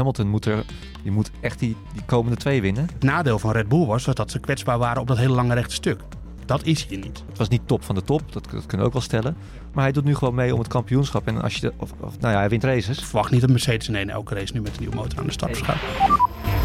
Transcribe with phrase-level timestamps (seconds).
[0.00, 0.64] Hamilton moet, er,
[1.02, 2.88] die moet echt die, die komende twee winnen.
[2.92, 5.74] Het nadeel van Red Bull was dat ze kwetsbaar waren op dat hele lange rechte
[5.74, 6.00] stuk.
[6.44, 7.22] Dat is hier niet.
[7.28, 9.36] Het was niet top van de top, dat, dat kunnen we ook wel stellen.
[9.72, 11.26] Maar hij doet nu gewoon mee om het kampioenschap.
[11.26, 12.98] En als je de, of, of, nou ja, hij wint races.
[12.98, 15.56] Verwacht niet dat Mercedes in elke race nu met een nieuwe motor aan de start
[15.56, 15.82] verschuift.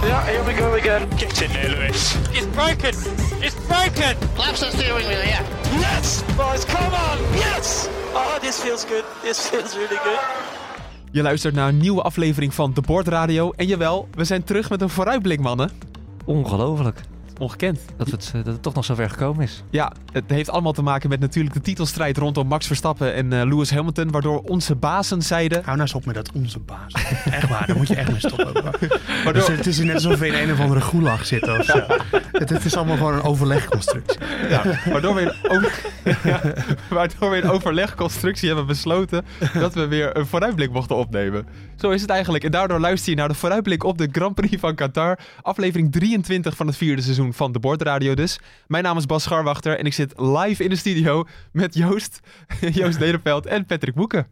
[0.02, 1.18] Yeah, here we go again.
[1.18, 2.16] Get in there, Lewis.
[2.32, 2.94] It's broken.
[3.40, 4.18] It's broken.
[4.38, 5.42] Laps the steering wheel, yeah.
[5.80, 7.18] Yes, boys, come on.
[7.34, 7.88] Yes.
[8.14, 9.04] Oh, this feels good.
[9.24, 10.20] This feels really good.
[11.16, 13.52] Je luistert naar een nieuwe aflevering van De Bordradio.
[13.52, 15.72] En jawel, we zijn terug met een vooruitblik, mannen.
[16.26, 17.02] Ongelooflijk
[17.40, 17.80] Ongekend.
[17.98, 19.64] dat het, eh, dat het toch nog zo ver gekomen is.
[19.70, 23.48] Ja, het heeft allemaal te maken met natuurlijk de titelstrijd rondom Max Verstappen en eh,
[23.48, 24.12] Lewis Hamilton.
[24.12, 25.58] Waardoor onze bazen zeiden...
[25.58, 26.94] Hou nou eens op met dat onze baas.
[27.32, 28.54] Echt waar, daar moet je echt mee stoppen.
[28.64, 31.84] Waardoor, Dus het is net alsof we in een of andere gulag zitten of zo.
[32.32, 34.20] Het, het is allemaal gewoon een overlegconstructie.
[34.50, 35.82] ja, waardoor, we in over-
[36.24, 36.42] Ja,
[36.90, 41.46] waardoor we in overlegconstructie hebben besloten dat we weer een vooruitblik mochten opnemen.
[41.76, 42.44] Zo is het eigenlijk.
[42.44, 45.20] En daardoor luister je naar de vooruitblik op de Grand Prix van Qatar.
[45.42, 48.40] Aflevering 23 van het vierde seizoen van de Bordradio dus.
[48.68, 52.20] Mijn naam is Bas Scharwachter en ik zit live in de studio met Joost,
[52.72, 54.28] Joost Nederveld en Patrick Boeken.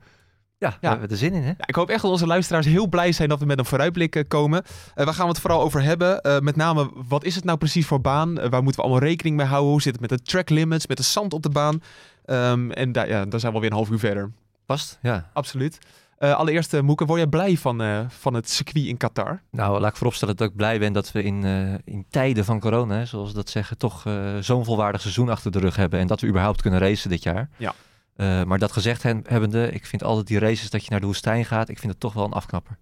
[0.58, 1.48] Ja, we hebben er zin in, hè?
[1.48, 4.16] Ja, ik hoop echt dat onze luisteraars heel blij zijn dat we met een vooruitblik
[4.16, 4.64] eh, komen.
[4.96, 6.22] Eh, waar gaan we het vooral over hebben?
[6.22, 8.34] Eh, met name, wat is het nou precies voor baan?
[8.34, 9.72] Waar moeten we allemaal rekening mee houden?
[9.72, 11.82] Hoe zit het met de track limits, met de zand op de baan?
[12.26, 14.32] Ehm, en daar, ja, daar zijn we alweer een half uur verder.
[14.66, 15.30] Past, ja.
[15.34, 15.78] Absoluut.
[16.24, 19.42] Eh, allereerst, uh, Moeke, word jij blij van, eh, van het circuit in Qatar?
[19.52, 22.60] Nou, laat ik vooropstellen dat ik blij ben dat we in, eh, in tijden van
[22.60, 26.00] corona, hè, zoals we dat zeggen, toch eh, zo'n volwaardig seizoen achter de rug hebben.
[26.00, 27.50] En dat we überhaupt kunnen racen dit jaar.
[27.58, 27.74] Ja.
[28.16, 31.46] Eh, maar dat gezegd hebbende, ik vind altijd die races dat je naar de woestijn
[31.46, 32.78] gaat, ik vind het toch wel een afknapper.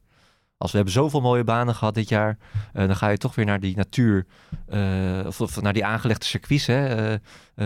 [0.57, 2.37] Als we hebben zoveel mooie banen gehad dit jaar,
[2.73, 4.25] eh, dan ga je toch weer naar die natuur,
[4.67, 4.79] eh,
[5.25, 7.13] of, of naar die aangelegde circuits, hè, eh,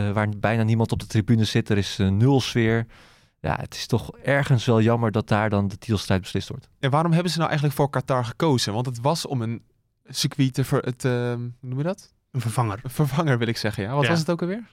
[0.08, 1.70] eh, waar bijna niemand op de tribune zit.
[1.70, 2.86] Er is eh, nul sfeer.
[3.46, 6.68] Ja, het is toch ergens wel jammer dat daar dan de titelstrijd beslist wordt.
[6.80, 8.74] En waarom hebben ze nou eigenlijk voor Qatar gekozen?
[8.74, 9.64] Want het was om een
[10.08, 10.64] circuit te...
[10.64, 12.14] Ver, het, eh, hoe noem je dat?
[12.32, 12.80] Een vervanger.
[12.84, 13.94] Een vervanger wil ik zeggen, ja.
[13.94, 14.10] Wat Ja.
[14.10, 14.64] was het ook alweer?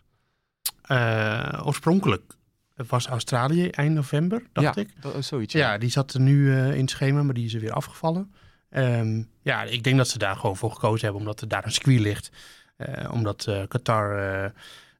[0.82, 2.36] Eh, oorspronkelijk
[2.74, 5.02] het was Australië eind november, dacht ja, ik.
[5.02, 5.52] dat- zoiets.
[5.52, 8.34] Ja, die zat er nu eh, in het schema, maar die is er weer afgevallen.
[8.70, 11.72] Ehm, ja, ik denk dat ze daar gewoon voor gekozen hebben, omdat er daar een
[11.72, 12.30] circuit ligt.
[12.76, 14.50] Eh, omdat Qatar eh,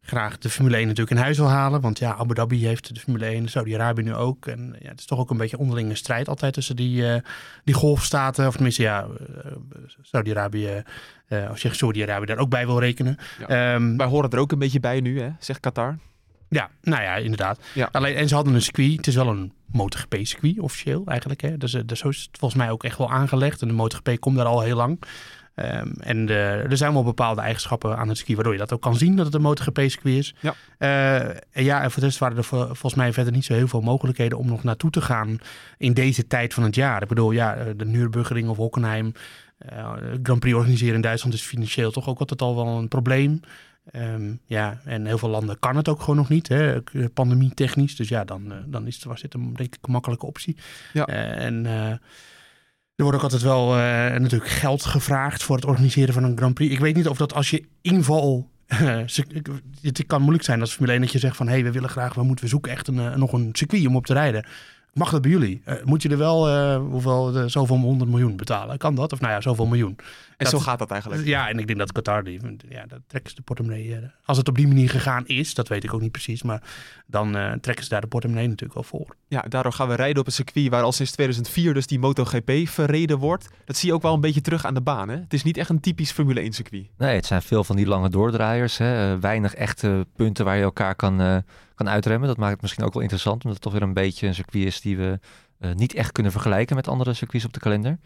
[0.03, 1.81] graag de Formule 1 natuurlijk in huis wil halen.
[1.81, 4.47] Want ja, Abu Dhabi heeft de Formule 1, Saudi-Arabië nu ook.
[4.47, 7.21] En ja, het is toch ook een beetje onderlinge strijd altijd tussen die, eh,
[7.65, 8.47] die golfstaten.
[8.47, 9.07] Of tenminste, ja,
[9.45, 9.53] eh,
[10.03, 10.83] Saudi-Arabië,
[11.29, 13.17] eh als je Saudi-Arabië daar ook bij wil rekenen.
[13.39, 13.75] Ja.
[13.75, 15.99] Ehm, Wij horen er ook een beetje bij nu, hè, zegt Qatar.
[16.49, 17.61] ja, nou ja, inderdaad.
[17.75, 17.89] Ja.
[17.93, 18.97] Alleen, en ze hadden een circuit.
[18.97, 21.41] Het is wel een MotoGP-circuit, officieel eigenlijk.
[21.41, 21.57] Hè?
[21.57, 23.63] Dus, dus zo is het volgens mij ook echt wel aangelegd.
[23.63, 25.03] En de MotoGP komt daar al heel lang.
[25.55, 28.37] Ehm, en er zijn wel bepaalde eigenschappen aan het circuit...
[28.37, 30.35] waardoor je dat ook kan zien dat het een MotoGP-circuit is.
[30.41, 30.55] Ja.
[30.79, 33.55] Eh, en ja, en voor de rest waren er vo- volgens mij verder niet zo
[33.55, 34.39] heel veel mogelijkheden...
[34.39, 35.39] om nog naartoe te gaan
[35.79, 37.03] in deze tijd van het jaar.
[37.03, 39.13] Ik bedoel, ja, eh, de Nürburgring of Hockenheim...
[39.59, 39.93] eh,
[40.23, 43.41] Grand Prix organiseren in Duitsland is financieel toch ook altijd al wel een probleem.
[43.91, 46.81] Ehm, ja, en heel veel landen kan het ook gewoon nog niet, hè,
[47.15, 47.97] pandemie technisch.
[47.97, 50.57] Dus ja, dan, dan is het, was dit een, denk ik een makkelijke optie.
[50.93, 51.07] Ja.
[51.07, 51.67] En
[52.97, 53.81] er wordt ook altijd wel eh,
[54.21, 56.73] natuurlijk geld gevraagd voor het organiseren van een Grand Prix.
[56.73, 58.51] Ik weet niet of dat als je inval...
[59.29, 59.49] ik-
[59.83, 61.47] het kan moeilijk zijn als Formule 1 dat je zegt van...
[61.47, 63.87] hé, hey, we willen graag, we moeten we zoeken echt een, eh, nog een circuit
[63.87, 64.47] om op te rijden.
[64.93, 65.63] Mag dat bij jullie?
[65.65, 68.79] Eh, moet je er wel eh, hoeveel, eh, zoveel 100 miljoen betalen?
[68.79, 69.13] Kan dat?
[69.13, 69.97] Of nou ja, zoveel miljoen.
[70.43, 71.25] En Dat zo gaat dat eigenlijk.
[71.25, 73.99] Ja, en ik denk dat Qatar, die, ja, dat trekken ze de portemonnee.
[74.25, 76.63] als het op die manier gegaan is, dat weet ik ook niet precies, maar
[77.07, 79.17] dan eh, trekken ze daar de portemonnee natuurlijk wel voor.
[79.29, 82.51] Ja, daardoor gaan we rijden op een circuit waar al sinds 2004 dus die MotoGP
[82.65, 83.49] verreden wordt.
[83.65, 85.17] Dat zie je ook wel een beetje terug aan de baan, hè?
[85.17, 86.87] Het is niet echt een typisch Formule 1 circuit.
[86.99, 88.79] Nee, het zijn veel van die lange doordraaiers.
[88.79, 89.19] Hè.
[89.19, 91.37] Weinig echte punten waar je elkaar kan, eh,
[91.85, 92.29] kan uitremmen.
[92.29, 94.65] Dat maakt het misschien ook wel interessant, omdat het toch weer een beetje een circuit
[94.65, 95.19] is die we
[95.59, 97.99] eh, niet echt kunnen vergelijken met andere circuits op de kalender.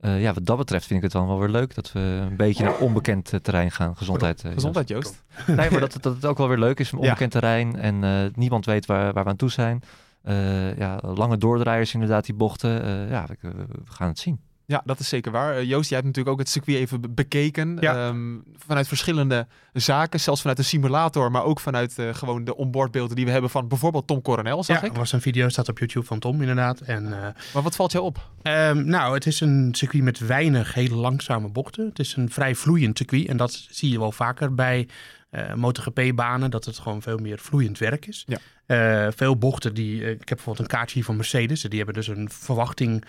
[0.00, 2.36] Eh, ja, wat dat betreft vind ik het dan wel weer leuk dat we een
[2.36, 3.96] beetje naar onbekend eh, terrein gaan.
[3.96, 4.44] Gezondheid.
[4.44, 5.22] eh, Gezondheid, Joost.
[5.36, 5.46] Joost.
[5.58, 7.04] Nee, maar dat, dat het ook wel weer leuk is, een Ja.
[7.04, 9.82] onbekend terrein en eh, niemand weet waar, waar we aan toe zijn.
[10.22, 12.82] Eh, ja, lange doordraaiers inderdaad, die bochten.
[12.82, 14.40] Eh, ja, we, we gaan het zien.
[14.70, 15.56] Ja, dat is zeker waar.
[15.56, 17.76] Eh, Joost, jij hebt natuurlijk ook het circuit even be- bekeken.
[17.80, 18.06] Ja.
[18.08, 18.36] Ehm,
[18.66, 23.24] vanuit verschillende zaken, zelfs vanuit de simulator, maar ook vanuit eh, gewoon de onboardbeelden die
[23.24, 24.92] we hebben van bijvoorbeeld Tom Coronel, zag ja, ik.
[24.92, 26.80] er was een video, staat op YouTube van Tom inderdaad.
[26.80, 28.30] En, eh, Maar wat valt jou op?
[28.42, 31.86] ehm, nou, het is een circuit met weinig hele langzame bochten.
[31.88, 34.88] Het is een vrij vloeiend circuit en dat zie je wel vaker bij
[35.30, 38.26] eh MotoGP-banen, dat het gewoon veel meer vloeiend werk is.
[38.26, 38.38] Ja.
[38.66, 41.94] Eh, veel bochten die, eh, ik heb bijvoorbeeld een kaartje hier van Mercedes, die hebben
[41.94, 43.04] dus een verwachting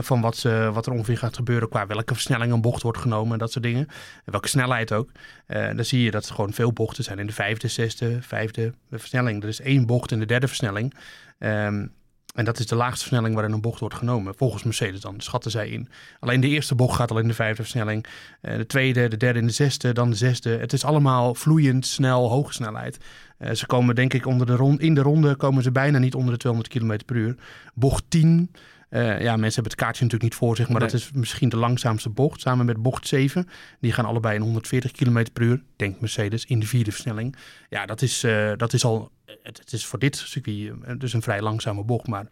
[0.00, 3.32] van wat, ze, wat er ongeveer gaat gebeuren qua welke versnelling een bocht wordt genomen
[3.32, 3.86] en dat soort dingen.
[4.24, 5.10] En welke snelheid ook.
[5.46, 9.42] Dan zie je dat er gewoon veel bochten zijn in de vijfde, zesde, vijfde versnelling.
[9.42, 10.94] Er is één bocht in de derde versnelling.
[11.38, 11.86] Ehm,
[12.32, 14.34] En dat is de laagste versnelling waarin een bocht wordt genomen.
[14.34, 15.88] Volgens Mercedes dan, schatten zij in.
[16.20, 18.06] Alleen de eerste bocht gaat al in de vijfde versnelling.
[18.40, 20.50] Eh, de tweede, de derde de zesde, dan de zesde.
[20.50, 22.98] Het is allemaal vloeiend, snel, hoge snelheid.
[23.38, 26.14] Eh, ze komen denk ik onder de rond, in de ronde komen ze bijna niet
[26.14, 27.36] onder de 200 km per uur.
[27.74, 28.50] Bocht 10.
[28.92, 30.90] Eh, ja, mensen hebben het kaartje natuurlijk niet voor zich, maar Nee.
[30.90, 32.40] dat is misschien de langzaamste bocht.
[32.40, 33.48] Samen met bocht 7.
[33.80, 35.62] Die gaan allebei in 140 km per uur.
[35.76, 37.36] Denkt Mercedes in de vierde versnelling.
[37.68, 39.10] Ja, dat is, eh, dat is al.
[39.42, 42.06] Het, het is voor dit circuit dus een vrij langzame bocht.
[42.06, 42.26] Maar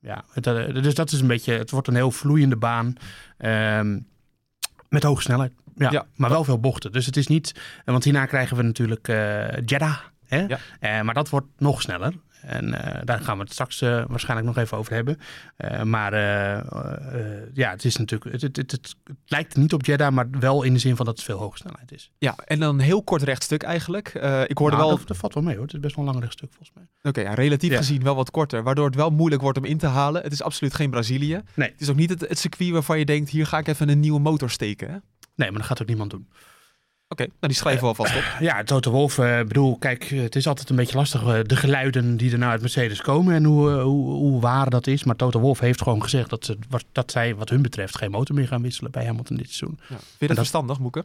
[0.00, 0.44] ja, het,
[0.84, 1.52] dus dat is een beetje.
[1.52, 2.94] Het wordt een heel vloeiende baan.
[3.38, 3.98] ehm,
[4.88, 5.52] met hoge snelheid.
[5.76, 6.06] Ja, Ja.
[6.16, 6.92] maar wel veel bochten.
[6.92, 7.54] Dus het is niet.
[7.84, 9.98] Want hierna krijgen we natuurlijk eh Jeddah.
[10.26, 10.46] Hè?
[10.80, 11.02] Ja.
[11.02, 12.12] Maar dat wordt nog sneller.
[12.46, 15.18] En eh, daar gaan we het straks eh, waarschijnlijk nog even over hebben.
[15.56, 16.12] Eh, maar
[17.54, 18.32] ja, het is natuurlijk.
[18.32, 18.94] Het, het, het, het
[19.26, 21.92] lijkt niet op Jeddah, maar wel in de zin van dat het veel hoge snelheid
[21.92, 22.10] is.
[22.18, 24.08] Ja, en dan een heel kort rechtstuk eigenlijk.
[24.48, 25.64] Ik hoorde Nou, wel, dat, dat valt wel mee hoor.
[25.64, 26.84] Het is best wel een lang rechtstuk volgens mij.
[27.02, 27.76] oké, ja, relatief Ja.
[27.76, 30.22] gezien wel wat korter, waardoor het wel moeilijk wordt om in te halen.
[30.22, 31.40] Het is absoluut geen Brazilië.
[31.54, 31.68] Nee.
[31.70, 34.00] Het is ook niet het, het circuit waarvan je denkt, hier ga ik even een
[34.00, 34.88] nieuwe motor steken.
[34.90, 34.96] hè?
[35.36, 36.28] Nee, maar dat gaat ook niemand doen.
[37.18, 38.22] Nou die schrijven we alvast op.
[38.40, 41.22] Ja, Toto Wolff, eh, bedoel, kijk, het is altijd een beetje lastig.
[41.22, 44.70] eh, de geluiden die er nou uit Mercedes komen en hoe, eh, hoe, hoe waar
[44.70, 45.04] dat is.
[45.04, 48.10] Maar Toto Wolff heeft gewoon gezegd dat, ze, wat, dat zij, wat hun betreft, geen
[48.10, 49.78] motor meer gaan wisselen bij Hamilton dit seizoen.
[49.80, 49.86] Ja.
[49.86, 51.04] Vind je dat dat- verstandig, Moeke?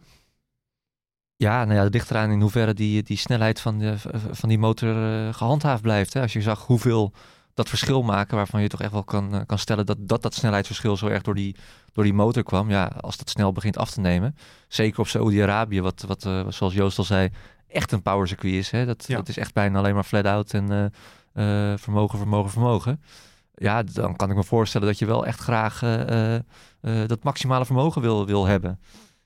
[1.36, 3.96] Ja, nou ja, het ligt eraan in hoeverre die, die snelheid van, de,
[4.32, 4.90] van die motor
[5.28, 6.14] eh, gehandhaafd blijft.
[6.14, 6.22] Hè.
[6.22, 7.14] Als je zag hoeveel
[7.60, 10.34] dat verschil maken, waarvan je toch echt wel kan, eh, kan stellen dat, dat dat
[10.34, 11.56] snelheidsverschil zo erg door die,
[11.94, 12.70] door die motor kwam.
[12.70, 14.36] Ja, als dat snel begint af te nemen.
[14.68, 17.30] Zeker op Saudi-Arabië, wat, wat eh, zoals Joost al zei,
[17.68, 18.72] echt een power circuit is.
[18.72, 18.86] Hè.
[18.86, 19.16] Dat, Ja.
[19.16, 20.92] dat is echt bijna alleen maar flat out en
[21.34, 23.02] eh, vermogen, vermogen, vermogen.
[23.56, 25.80] Ja, dan kan ik me voorstellen dat je wel echt graag
[27.08, 28.80] dat maximale vermogen wil, wil hebben.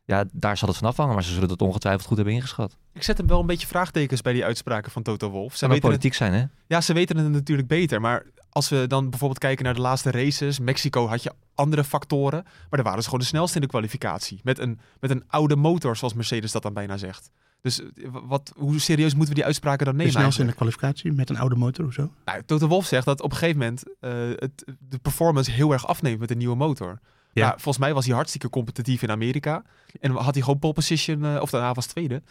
[0.06, 2.78] Ja, daar zal het van afhangen, maar ze zullen dat ongetwijfeld goed hebben ingeschat.
[2.94, 5.56] Ik zet hem wel een beetje vraagtekens bij die uitspraken van Toto Wolff.
[5.56, 6.44] Ze weten het, politiek zijn, hè?
[6.68, 10.12] ja, ze weten het natuurlijk beter, maar als we dan bijvoorbeeld kijken naar de laatste
[10.12, 13.68] races, Mexico had je andere factoren, maar daar waren ze gewoon de snelste in de
[13.68, 14.40] kwalificatie.
[14.44, 17.32] Met een, met een oude motor, zoals Mercedes dat dan bijna zegt.
[17.62, 17.88] Dus eh,
[18.24, 20.20] wat, hoe serieus moeten we die uitspraken dan De nemen?
[20.20, 22.12] snelste in de kwalificatie met een oude motor of zo.
[22.26, 25.88] Nou, Toto Wolff zegt dat op een gegeven moment eh, het, de performance heel erg
[25.88, 27.00] afneemt met een nieuwe motor.
[27.34, 27.46] Ja.
[27.46, 27.50] Ja.
[27.52, 29.64] volgens mij was hij hartstikke competitief in Amerika.
[30.00, 32.22] En had hij gewoon pole position, eh, of daarna was tweede,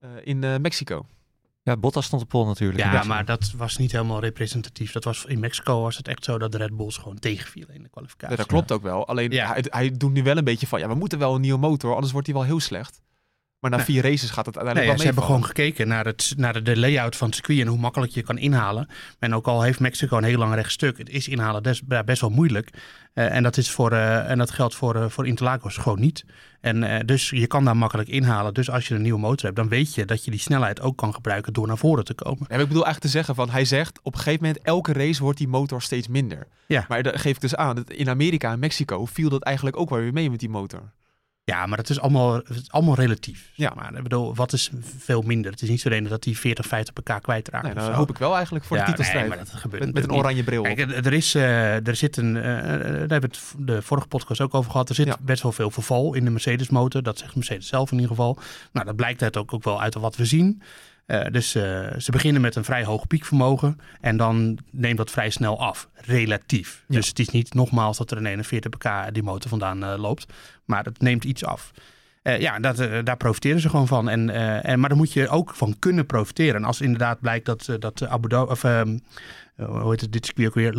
[0.00, 1.06] eh, in eh, Mexico.
[1.62, 2.78] Ja, Bottas stond op pol natuurlijk.
[2.78, 4.92] Ja, Ja, maar dat was niet helemaal representatief.
[4.92, 7.82] Dat was, in Mexico was het echt zo dat de Red Bulls gewoon tegenvielen in
[7.82, 8.30] de kwalificatie.
[8.30, 9.06] Ja, dat klopt ook wel.
[9.06, 9.52] Alleen Ja.
[9.52, 11.94] hij, hij doet nu wel een beetje van, ja, we moeten wel een nieuwe motor,
[11.94, 13.00] anders wordt hij wel heel slecht.
[13.62, 13.86] Maar na Nee.
[13.86, 16.62] vier races gaat het Nee, uiteindelijk ja, ze wel hebben gewoon gekeken naar, het, naar
[16.62, 18.88] de layout van het circuit en hoe makkelijk je kan inhalen.
[19.18, 22.30] En ook al heeft Mexico een heel lang rechtstuk, het is inhalen des, best wel
[22.30, 22.70] moeilijk.
[23.14, 26.24] Eh, en, dat is voor, eh, en dat geldt voor, eh, voor Interlagos gewoon niet.
[26.60, 28.54] En dus je kan daar makkelijk inhalen.
[28.54, 30.96] Dus als je een nieuwe motor hebt, dan weet je dat je die snelheid ook
[30.96, 32.38] kan gebruiken door naar voren te komen.
[32.40, 34.92] Ja, maar ik bedoel eigenlijk te zeggen van, hij zegt op een gegeven moment elke
[34.92, 36.46] race wordt die motor steeds minder.
[36.66, 36.84] Ja.
[36.88, 39.90] Maar daar geef ik dus aan, dat in Amerika en Mexico viel dat eigenlijk ook
[39.90, 40.92] wel weer mee met die motor.
[41.44, 43.50] Ja, maar dat is allemaal, het is allemaal relatief.
[43.54, 43.72] Ja.
[43.76, 43.94] Maar.
[43.96, 45.50] Ik bedoel, wat is veel minder?
[45.50, 47.74] Het is niet zo reden dat die 40, 50 pk kwijtraakt.
[47.74, 47.90] Nee, zo.
[47.92, 49.28] hoop ik wel eigenlijk voor ja, de titelstrijd.
[49.28, 50.62] Nee, maar dat gebeurt met, met een oranje bril.
[50.62, 54.06] Kijk, er- is, eh, er zit een, eh, eh, daar hebben we het de vorige
[54.06, 54.88] podcast ook over gehad.
[54.88, 55.16] Er zit Ja.
[55.20, 57.02] best wel veel verval in de Mercedes-motor.
[57.02, 58.38] Dat zegt Mercedes zelf in ieder geval.
[58.72, 60.62] Nou, dat blijkt uit ook, ook wel uit wat we zien.
[61.06, 61.62] Eh, dus eh,
[61.98, 63.80] ze beginnen met een vrij hoog piekvermogen.
[64.00, 65.88] En dan neemt dat vrij snel af.
[65.94, 66.84] Relatief.
[66.88, 66.96] Ja.
[66.96, 70.32] Dus het is niet nogmaals dat er een 41 pk die motor vandaan eh, loopt.
[70.64, 71.70] Maar het neemt iets af.
[72.22, 74.08] Ja, dat, daar profiteren ze gewoon van.
[74.08, 74.30] En,
[74.64, 76.54] en, maar daar moet je ook van kunnen profiteren.
[76.54, 78.50] En als inderdaad blijkt dat, dat Abu Dhabi...
[78.50, 78.96] Of, ehm,
[79.56, 80.72] eh, hoe heet het dit circuit ook weer?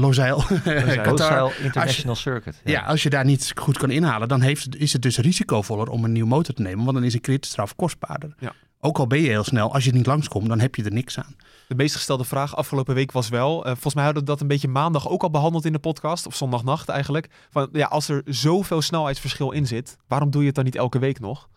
[1.03, 1.05] Qatar.
[1.05, 2.61] Roadstyle International Circuit.
[2.63, 6.03] Ja, als je daar niet goed kan inhalen, dan heeft, is het dus risicovoller om
[6.03, 6.83] een nieuwe motor te nemen.
[6.83, 8.35] Want dan is een kritstraf kostbaarder.
[8.39, 8.53] Ja.
[8.85, 11.19] Ook al ben je heel snel, als je niet langskomt, dan heb je er niks
[11.19, 11.35] aan.
[11.67, 14.47] De meest gestelde vraag afgelopen week was wel, eh, volgens mij hadden we dat een
[14.47, 17.29] beetje maandag ook al behandeld in de podcast, of zondagnacht eigenlijk.
[17.49, 20.99] Van, ja, als er zoveel snelheidsverschil in zit, waarom doe je het dan niet elke
[20.99, 21.49] week nog?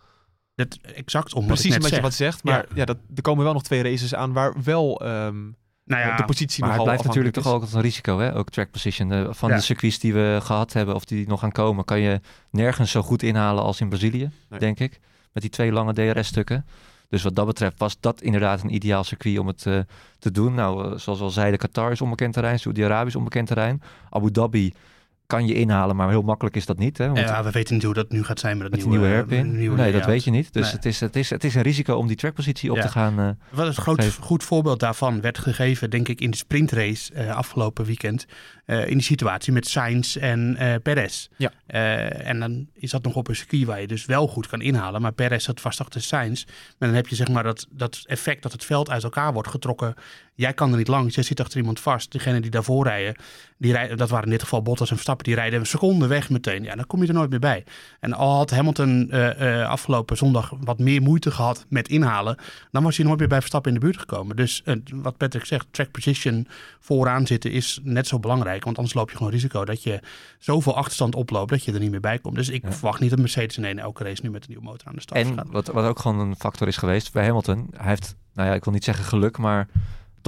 [0.55, 2.85] Dat, exact omdat Precies ik net omdat je wat zegt, maar ja.
[2.85, 5.43] dat, er komen wel nog twee races aan waar wel ehm,
[5.83, 8.35] Nou ja, de positie Maar het blijft natuurlijk toch altijd een risico, hè?
[8.35, 9.11] ook track position.
[9.11, 9.55] Eh, van Ja.
[9.55, 13.01] de circuits die we gehad hebben of die nog gaan komen, kan je nergens zo
[13.01, 14.59] goed inhalen als in Brazilië, Nee.
[14.59, 14.99] denk ik.
[15.33, 16.65] Met die twee lange DRS-stukken.
[17.09, 19.79] Dus wat dat betreft was dat inderdaad een ideaal circuit om het eh,
[20.19, 20.53] te doen.
[20.53, 23.81] Nou, eh, zoals we al zeiden, Qatar is onbekend terrein, Saudi-Arabië is onbekend terrein.
[24.09, 24.73] Abu Dhabi
[25.27, 26.97] kan je inhalen, maar heel makkelijk is dat niet.
[26.97, 27.05] Hè?
[27.07, 29.57] Want ja, we weten niet hoe dat nu gaat zijn met, het nieuwe, nieuwe hairpin.
[29.57, 30.53] nieuwe nee, dat weet je niet.
[30.53, 30.71] Dus Nee.
[30.71, 32.81] het, is, het, is, het is een risico om die trackpositie op Ja.
[32.81, 33.19] te gaan.
[33.19, 37.35] eh, Wat een groot, goed voorbeeld daarvan werd gegeven, denk ik, in de sprintrace eh,
[37.35, 38.25] afgelopen weekend.
[38.65, 41.27] eh, in die situatie met Sainz en eh Perez.
[41.37, 41.51] Ja.
[41.67, 44.61] Eh, en dan is dat nog op een circuit waar je dus wel goed kan
[44.61, 45.01] inhalen.
[45.01, 46.43] Maar Perez zat vast achter Sainz.
[46.77, 49.49] Maar dan heb je zeg maar dat, dat effect dat het veld uit elkaar wordt
[49.49, 49.93] getrokken
[50.37, 51.15] Jij kan er niet langs.
[51.15, 52.11] Jij zit achter iemand vast.
[52.11, 53.15] Degene die daarvoor rijden,
[53.57, 56.29] die rijden, dat waren in dit geval Bottas en Verstappen, die rijden een seconde weg
[56.29, 56.63] meteen.
[56.63, 57.63] Ja, dan kom je er nooit meer bij.
[57.99, 62.37] En al had Hamilton eh, eh, afgelopen zondag wat meer moeite gehad met inhalen,
[62.71, 64.35] dan was hij nooit meer bij Verstappen in de buurt gekomen.
[64.35, 66.47] Dus eh, wat Patrick zegt, track position
[66.79, 68.63] vooraan zitten is net zo belangrijk.
[68.63, 69.99] Want anders loop je gewoon risico dat je
[70.39, 72.35] zoveel achterstand oploopt dat je er niet meer bij komt.
[72.35, 72.71] Dus ik Ja.
[72.71, 75.25] verwacht niet dat Mercedes in elke race nu met een nieuwe motor aan de start
[75.27, 75.47] En gaat.
[75.49, 77.67] wat, wat ook gewoon een factor is geweest bij Hamilton.
[77.77, 79.67] Hij heeft, nou ja, ik wil niet zeggen geluk, maar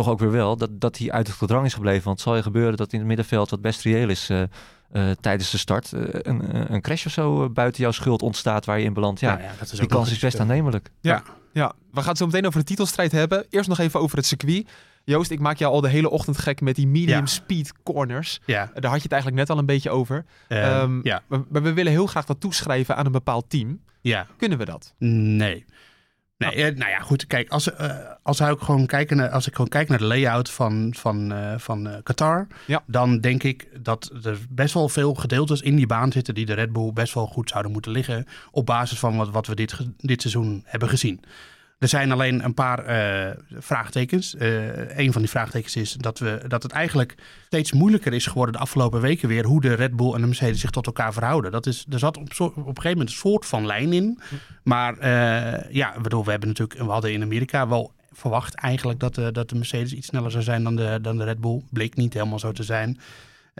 [0.04, 2.04] toch ook weer wel dat, dat hij uit het gedrang is gebleven.
[2.04, 5.16] Want het zal je gebeuren dat in het middenveld wat best reëel is eh, eh,
[5.22, 5.94] tijdens de start.
[5.94, 9.20] eh, een, een crash of zo buiten jouw schuld ontstaat waar je in belandt.
[9.20, 10.90] Ja, Nou ja, dat is die kans is best aannemelijk.
[11.02, 11.24] Ja.
[11.54, 13.46] Ja, we gaan het zo meteen over de titelstrijd hebben.
[13.50, 14.68] Eerst nog even over het circuit.
[15.04, 17.26] Joost, ik maak jou al de hele ochtend gek met die medium Ja.
[17.26, 18.40] speed corners.
[18.46, 20.26] Ja, Daar had je het eigenlijk net al een beetje over.
[20.48, 23.80] eh, Ehm, ja, Maar maar we willen heel graag dat toeschrijven aan een bepaald team.
[24.02, 24.28] ja.
[24.38, 24.94] Kunnen we dat?
[24.98, 25.66] Nee.
[26.40, 27.28] Nee, eh, nou ja, goed.
[27.28, 30.50] Kijk, als, eh, als, ook gewoon kijken naar, als ik gewoon kijk naar de layout
[30.52, 32.84] van, van, eh, van Qatar, Ja.
[32.86, 36.54] dan denk ik dat er best wel veel gedeeltes in die baan zitten die de
[36.54, 39.78] Red Bull best wel goed zouden moeten liggen op basis van wat, wat we dit,
[39.98, 41.22] dit seizoen hebben gezien.
[41.80, 44.36] Er zijn alleen een paar eh, vraagtekens.
[44.36, 48.54] Eh een van die vraagtekens is dat, we, dat het eigenlijk steeds moeilijker is geworden
[48.54, 51.52] de afgelopen weken weer hoe de Red Bull en de Mercedes zich tot elkaar verhouden.
[51.52, 54.20] Dat is, er zat op, op een gegeven moment een soort van lijn in.
[54.64, 59.16] Maar eh, ja, bedoel, we hebben natuurlijk, we hadden in Amerika wel verwacht eigenlijk dat
[59.16, 61.62] de, dat de Mercedes iets sneller zou zijn dan de, dan de Red Bull.
[61.70, 63.00] Bleek niet helemaal zo te zijn.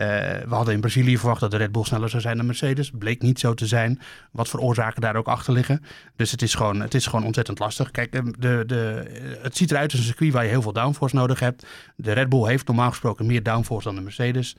[0.00, 0.06] Eh,
[0.48, 2.90] we hadden in Brazilië verwacht dat de Red Bull sneller zou zijn dan Mercedes.
[2.98, 4.00] Bleek niet zo te zijn.
[4.32, 5.82] Wat voor oorzaken daar ook achter liggen.
[6.16, 7.90] Dus het is gewoon, het is gewoon ontzettend lastig.
[7.90, 9.04] Kijk, eh, de, de,
[9.42, 11.66] het ziet eruit als een circuit waar je heel veel downforce nodig hebt.
[11.96, 14.56] De Red Bull heeft normaal gesproken meer downforce dan de Mercedes.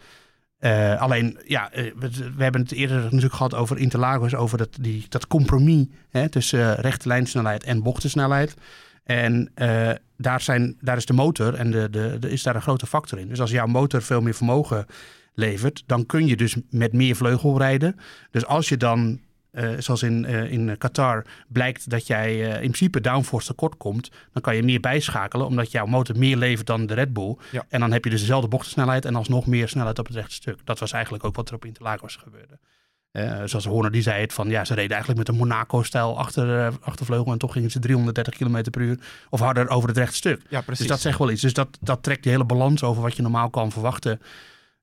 [0.60, 1.92] Eh, alleen, ja, eh,
[2.36, 6.76] we, hebben het eerder natuurlijk gehad over Interlagos, over dat, die, dat compromis hè, tussen
[6.76, 8.54] rechte lijnsnelheid en bochtensnelheid.
[9.04, 9.52] En
[10.18, 13.28] daar, zijn, daar is de motor en de, de, is daar een grote factor in.
[13.28, 14.86] Dus als jouw motor veel meer vermogen
[15.42, 17.96] levert, dan kun je dus met meer vleugel rijden.
[18.32, 19.20] Dus als je dan,
[19.52, 24.12] eh, zoals in, eh, in Qatar, blijkt dat jij eh, in principe downforce tekort komt,
[24.34, 27.38] dan kan je meer bijschakelen, omdat jouw motor meer levert dan de Red Bull.
[27.52, 27.66] Ja.
[27.70, 30.60] En dan heb je dus dezelfde bochtensnelheid en alsnog meer snelheid op het rechte stuk.
[30.64, 32.60] Dat was eigenlijk ook wat er op Interlagos gebeurde.
[33.12, 36.60] Eh, zoals Horner die zei het van ja, ze reden eigenlijk met een Monaco-stijl achter,
[36.60, 40.16] eh, achtervleugel en toch gingen ze 330 km per uur of harder over het rechte
[40.16, 40.42] stuk.
[40.50, 40.80] Ja, precies.
[40.80, 41.42] Dus dat zegt wel iets.
[41.42, 44.22] Dus dat, dat trekt die hele balans over wat je normaal kan verwachten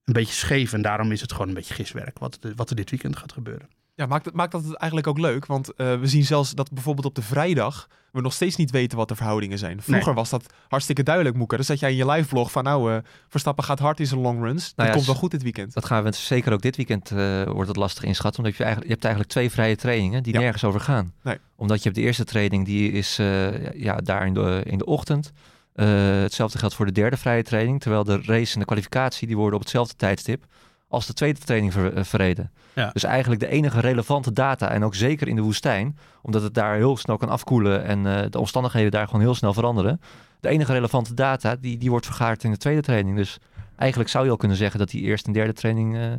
[0.08, 0.72] een beetje scheef.
[0.72, 3.68] En daarom is het gewoon een beetje giswerk wat, wat er dit weekend gaat gebeuren.
[3.94, 5.46] Ja, maakt, het- maakt dat het eigenlijk ook leuk.
[5.46, 8.98] Want eh, we zien zelfs dat bijvoorbeeld op de vrijdag we nog steeds niet weten
[8.98, 9.82] wat de verhoudingen zijn.
[9.82, 10.14] Vroeger Nee.
[10.14, 11.56] was dat hartstikke duidelijk, Moeker.
[11.56, 12.98] Dan zat jij in je live blog van nou, eh,
[13.28, 14.64] Verstappen gaat hard in zijn long runs.
[14.66, 15.74] Dat Nou ja, komt wel goed dit weekend.
[15.74, 18.42] Dat gaan we zeker ook dit weekend eh, wordt het lastig inschatten.
[18.42, 20.40] Omdat je, eigenlijk, je hebt eigenlijk twee vrije trainingen die Ja.
[20.40, 21.12] nergens over gaan.
[21.22, 21.38] Nee.
[21.56, 24.84] Omdat je hebt de eerste training die is eh, ja, daar in de, in de
[24.86, 25.32] ochtend.
[25.78, 25.86] Eh,
[26.20, 27.80] hetzelfde geldt voor de derde vrije training.
[27.80, 30.44] Terwijl de race en de kwalificatie die worden op hetzelfde tijdstip
[30.88, 32.52] als de tweede training ver- eh, verreden.
[32.74, 32.90] Ja.
[32.92, 36.76] Dus eigenlijk de enige relevante data, en ook zeker in de woestijn, omdat het daar
[36.76, 40.00] heel snel kan afkoelen en eh, de omstandigheden daar gewoon heel snel veranderen.
[40.40, 43.16] De enige relevante data, die, die wordt vergaard in de tweede training.
[43.16, 43.38] Dus
[43.76, 46.18] eigenlijk zou je al kunnen zeggen dat die eerste en derde training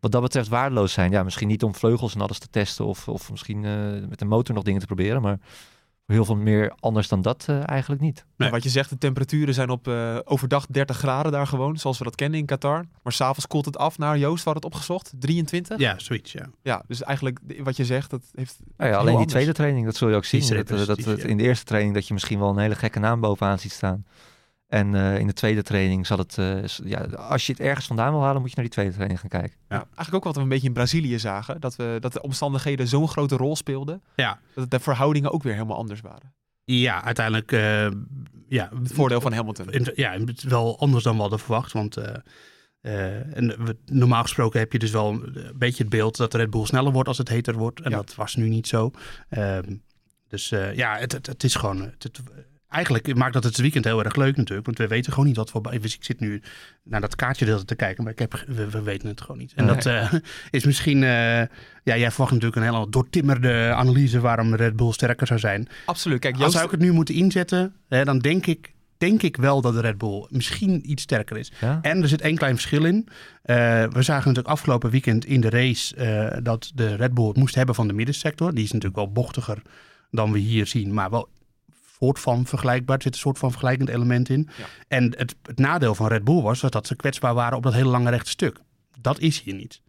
[0.00, 1.10] wat dat betreft waardeloos zijn.
[1.10, 3.60] Ja, misschien niet om vleugels en alles te testen of, of misschien
[4.08, 5.38] met de motor nog dingen te proberen, maar
[6.06, 8.24] heel veel meer anders dan dat eh, eigenlijk niet.
[8.36, 8.50] Nee.
[8.50, 12.04] Wat je zegt, de temperaturen zijn op eh, overdag 30 graden daar gewoon, zoals we
[12.04, 12.84] dat kennen in Qatar.
[13.02, 15.12] Maar s'avonds koelt het af naar Joost, wat het opgezocht?
[15.18, 15.78] 23?
[15.78, 16.46] Ja, zoiets, ja.
[16.62, 18.56] Ja, dus eigenlijk wat je zegt, dat heeft...
[18.58, 19.32] Nou ja, Heel alleen die anders.
[19.32, 20.48] tweede training, dat zul je ook zien.
[20.48, 21.16] Dat, eh, dat, ja.
[21.16, 24.04] in de eerste training dat je misschien wel een hele gekke naam bovenaan ziet staan.
[24.74, 28.12] En eh, in de tweede training zal het, eh, ja, als je het ergens vandaan
[28.12, 29.58] wil halen, moet je naar die tweede training gaan kijken.
[29.68, 29.76] Ja.
[29.76, 31.60] Eigenlijk ook wat we een beetje in Brazilië zagen.
[31.60, 34.02] Dat, we, dat de omstandigheden zo'n grote rol speelden.
[34.16, 34.38] Ja.
[34.54, 36.34] Dat de verhoudingen ook weer helemaal anders waren.
[36.64, 37.86] Ja, uiteindelijk eh,
[38.48, 39.70] ja, Het voordeel van Hamilton.
[39.72, 41.72] In- Ja, het is wel anders dan we hadden verwacht.
[41.72, 42.14] Want eh,
[42.80, 46.38] eh, en we- normaal gesproken heb je dus wel een beetje het beeld dat de
[46.38, 47.80] Red Bull sneller wordt als het heter wordt.
[47.80, 47.96] En Ja.
[47.96, 48.90] dat was nu niet zo.
[49.28, 49.76] Ehm,
[50.28, 51.80] dus eh, ja, het, het, het is gewoon.
[51.80, 52.20] Het, het-
[52.74, 54.66] eigenlijk maakt dat het weekend heel erg leuk natuurlijk.
[54.66, 55.72] Want we weten gewoon niet wat voor.
[55.72, 56.42] Ik zit nu
[56.82, 59.52] naar dat kaartje te kijken, maar ik heb, we, we weten het gewoon niet.
[59.54, 59.74] En Nee.
[59.74, 60.12] dat eh,
[60.50, 61.02] is misschien.
[61.02, 61.08] eh,
[61.82, 65.68] ja, jij verwacht natuurlijk een hele doortimmerde analyse waarom Red Bull sterker zou zijn.
[65.86, 66.18] Absoluut.
[66.20, 69.60] Kijk, Als zou ik het nu moeten inzetten, hè, dan denk ik, denk ik wel
[69.60, 71.52] dat de Red Bull misschien iets sterker is.
[71.60, 71.78] Ja?
[71.82, 73.08] En er zit één klein verschil in.
[73.42, 75.94] Eh, we zagen natuurlijk afgelopen weekend in de race
[76.42, 78.54] dat de Red Bull het moest hebben van de middensector.
[78.54, 79.62] Die is natuurlijk wel bochtiger
[80.10, 81.28] dan we hier zien, maar wel
[82.04, 82.96] soort van vergelijkbaar.
[82.96, 84.48] Er zit een soort van vergelijkend element in.
[84.56, 84.64] Ja.
[84.88, 87.72] En het, het nadeel van Red Bull was dat, dat ze kwetsbaar waren op dat
[87.72, 88.58] hele lange rechte stuk.
[89.00, 89.80] Dat is hier niet.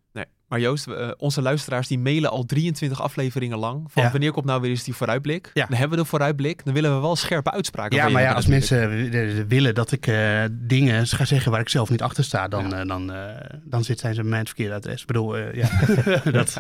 [0.48, 3.92] Maar Joost, eh, onze luisteraars die mailen al 23 afleveringen lang.
[3.92, 4.12] Van Ja.
[4.12, 5.52] wanneer komt nou weer eens die vooruitblik?
[5.54, 5.66] Ja.
[5.66, 6.66] Dan hebben we de vooruitblik.
[6.66, 10.08] Dan willen we wel scherpe uitspraken Ja, maar ja, als mensen eh, willen dat ik
[10.08, 12.86] eh, dingen ga zeggen waar ik zelf niet achter sta, dan, Ja.
[12.86, 13.14] dan,
[13.64, 15.02] dan zit, zijn ze bij mij het verkeerde adres.
[15.02, 15.70] Ik bedoel, ja.
[16.32, 16.58] dat,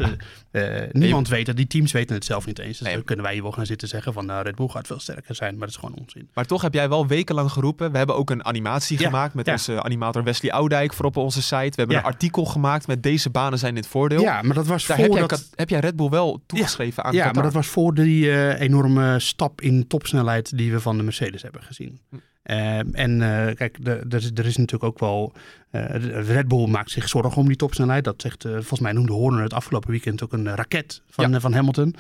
[0.92, 2.78] niemand weet het, die teams weten het zelf niet eens.
[2.78, 2.96] Dus Nee.
[2.96, 5.36] dan kunnen wij hier wel gaan zitten zeggen van nou, Red Bull gaat veel sterker
[5.36, 6.30] zijn, maar dat is gewoon onzin.
[6.34, 7.92] Maar toch heb jij wel wekenlang geroepen.
[7.92, 11.56] We hebben ook een animatie gemaakt met onze animator Wesley Oudijk voor op onze site.
[11.56, 14.22] We hebben een artikel gemaakt met deze banen zijn in het voordeel.
[14.22, 15.40] Ja, maar dat was Daar heb jij, voordat...
[15.40, 17.34] Kat- heb jij Red Bull wel toegeschreven aan Ja, Qatar.
[17.36, 21.42] maar dat was voor die eh, enorme stap in topsnelheid die we van de Mercedes
[21.42, 22.00] hebben gezien.
[22.10, 22.16] Hm.
[22.44, 25.34] Ehm, en eh, kijk, er is, is natuurlijk ook wel.
[25.72, 25.84] eh,
[26.28, 28.04] Red Bull maakt zich zorgen om die topsnelheid.
[28.04, 31.30] Dat zegt, eh, volgens mij noemde Horner het afgelopen weekend ook een eh, raket van,
[31.30, 31.36] Ja.
[31.36, 31.96] eh, van Hamilton.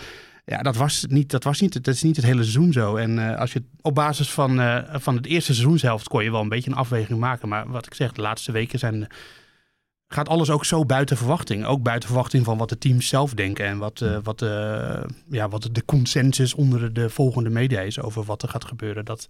[0.45, 2.95] Ja, dat was niet, dat was niet, dat is niet het hele seizoen zo.
[2.95, 6.41] En eh, als je op basis van, eh, van het eerste seizoenshelft kon je wel
[6.41, 7.47] een beetje een afweging maken.
[7.49, 9.07] Maar wat ik zeg, de laatste weken zijn,
[10.15, 11.65] gaat alles ook zo buiten verwachting.
[11.65, 13.65] Ook buiten verwachting van wat de teams zelf denken.
[13.65, 18.23] En wat, eh, wat, eh, ja, wat de consensus onder de volgende media is over
[18.23, 19.05] wat er gaat gebeuren.
[19.05, 19.25] Dat,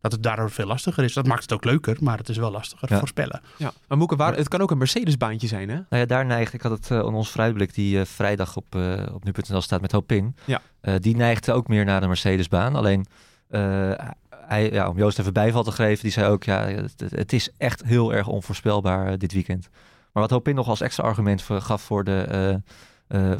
[0.00, 1.12] dat het daardoor veel lastiger is.
[1.12, 2.98] Dat maakt het ook leuker, maar het is wel lastiger Ja.
[2.98, 3.40] voorspellen.
[3.56, 3.72] Ja.
[3.88, 5.74] Maar Moeke, waar, het kan ook een Mercedes-baantje zijn, hè?
[5.74, 8.74] Nou ja, daar neigt, ik had het uh, in ons vooruitblik die uh, vrijdag op,
[8.74, 10.36] uh, op nu.nl staat met Hopin.
[10.44, 10.60] Ja.
[10.82, 12.76] Uh, die neigde ook meer naar de Mercedes-baan.
[12.76, 13.06] Alleen,
[14.50, 17.50] hij, ja, om Joost even bijval te geven, die zei ook, ja, het, het is
[17.58, 19.68] echt heel erg onvoorspelbaar uh, dit weekend.
[20.12, 22.60] Maar wat Hopin nog als extra argument voor, gaf voor de,
[23.08, 23.32] uh,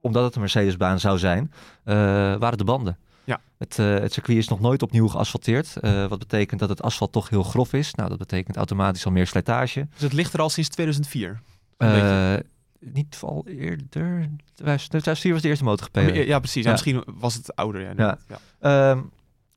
[0.00, 1.52] omdat het een Mercedes-baan zou zijn,
[1.84, 1.94] uh,
[2.36, 2.98] waren de banden.
[3.24, 3.40] Ja.
[3.58, 5.72] Het, het circuit is nog nooit opnieuw geasfalteerd.
[6.08, 7.94] wat betekent dat het asfalt toch heel grof is.
[7.94, 9.88] Nou, dat betekent automatisch al meer slijtage.
[9.92, 11.40] Dus het ligt er al sinds 2004?
[11.78, 12.34] Uh,
[12.80, 14.28] niet al eerder.
[14.54, 15.96] 2004 was de eerste MotoGP.
[15.96, 16.64] Ja, ja precies.
[16.64, 16.70] Ja.
[16.70, 17.80] Misschien was het ouder.
[17.80, 18.18] Ja, ja.
[18.60, 18.90] ja.
[18.90, 19.10] Um,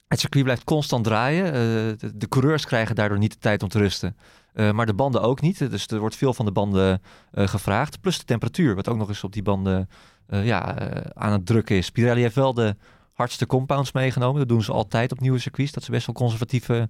[0.07, 1.45] het circuit blijft constant draaien.
[1.45, 4.17] Uh, de, de, coureurs krijgen daardoor niet de tijd om te rusten.
[4.53, 5.71] Uh, maar de banden ook niet.
[5.71, 7.01] Dus er wordt veel van de banden
[7.33, 8.01] uh, gevraagd.
[8.01, 9.89] Plus de temperatuur, wat ook nog eens op die banden
[10.27, 10.77] ja,
[11.13, 11.89] aan het drukken is.
[11.89, 12.75] Pirelli heeft wel de
[13.13, 14.39] hardste compounds meegenomen.
[14.39, 15.71] Dat doen ze altijd op nieuwe circuits.
[15.71, 16.87] Dat ze best wel conservatieve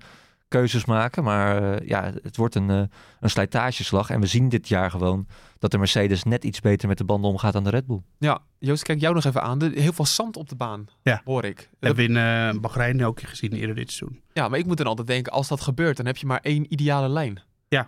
[0.52, 1.24] keuzes maken.
[1.24, 2.84] Maar uh, ja, het wordt een, uh,
[3.20, 4.10] een slijtageslag.
[4.10, 5.28] En we zien dit jaar gewoon
[5.60, 8.02] dat de Mercedes net iets beter met de banden omgaat dan de Red Bull.
[8.18, 9.64] Ja, Joost, kijk jou nog even aan.
[9.64, 11.22] Heel veel zand op de baan, ja.
[11.26, 11.56] hoor ik.
[11.56, 14.22] Dat hebben we in uh, Bahrein ook gezien eerder dit seizoen.
[14.34, 16.74] Ja, maar ik moet dan altijd denken, als dat gebeurt, dan heb je maar één
[16.74, 17.42] ideale lijn.
[17.72, 17.88] Ja.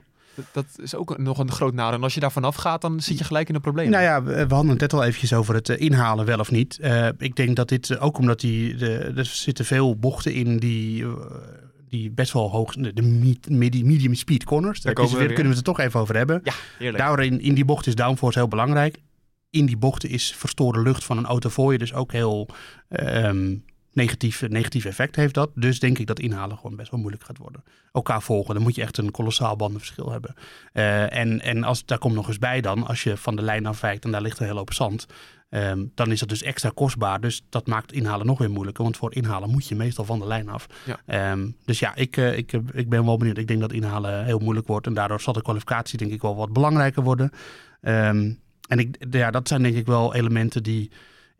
[0.52, 1.98] Dat, is ook nog een groot nadeel.
[1.98, 3.89] En als je daar vanaf gaat, dan zit je gelijk in een probleem.
[3.89, 6.78] Nou ja, we, hadden het net al eventjes over het uh, inhalen wel of niet.
[6.82, 11.06] Uh, ik denk dat dit, ook omdat die, de, er zitten veel bochten in die
[11.89, 13.02] die best wel hoog, de
[13.50, 14.82] medium speed corners.
[14.82, 16.41] Daar, Daar we weer, kunnen we het er toch even over hebben.
[16.43, 17.04] Ja, heerlijk.
[17.04, 18.98] Daarin, in die bocht is downforce heel belangrijk.
[19.50, 22.48] In die bochten is verstoorde lucht van een auto voor je dus ook heel
[22.89, 23.63] um,
[23.94, 25.50] negatief, negatief effect heeft dat.
[25.56, 27.64] Dus denk ik dat inhalen gewoon best wel moeilijk gaat worden.
[27.92, 30.36] Elkaar volgen, dan moet je echt een kolossaal bandenverschil hebben.
[30.74, 33.66] Uh, en en als, daar komt nog eens bij dan, als je van de lijn
[33.66, 35.06] afwijkt en daar ligt een hele hoop zand...
[35.56, 37.22] Um, dan is dat dus extra kostbaar.
[37.22, 38.84] Dus dat maakt inhalen nog weer moeilijker.
[38.84, 40.68] Want voor inhalen moet je meestal van de lijn af.
[41.06, 41.32] Ja.
[41.32, 43.38] Um, dus ja, ik, uh, ik, ik ben wel benieuwd.
[43.38, 44.88] Ik denk dat inhalen heel moeilijk wordt.
[44.88, 47.32] En daardoor zal de kwalificatie denk ik wel wat belangrijker worden.
[47.82, 50.92] Um, en ik, ja, dat zijn denk ik wel elementen die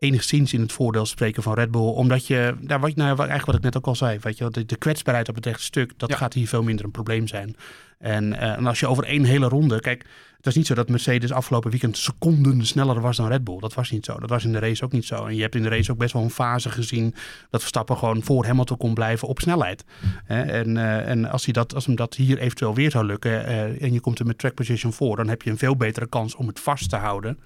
[0.04, 1.82] enigszins in het voordeel spreken van Red Bull.
[1.82, 4.66] Omdat je, nou, wat, nou, eigenlijk wat ik net ook al zei, weet je, de,
[4.66, 6.16] de kwetsbaarheid op het rechte stuk, dat Ja.
[6.16, 7.56] gaat hier veel minder een probleem zijn.
[7.98, 10.90] En, uh, en als je over één hele ronde, kijk, het was niet zo dat
[10.90, 13.60] Mercedes afgelopen weekend seconden sneller was dan Red Bull.
[13.60, 14.20] Dat was niet zo.
[14.20, 15.26] Dat was in de race ook niet zo.
[15.26, 17.16] En je hebt in de race ook best wel een fase gezien
[17.50, 19.84] dat Verstappen gewoon voor Hamilton kon blijven op snelheid.
[20.28, 23.82] En uh, en als, hij dat, als hem dat hier eventueel weer zou lukken uh,
[23.82, 26.36] en je komt er met track position voor, dan heb je een veel betere kans
[26.36, 27.38] om het vast te houden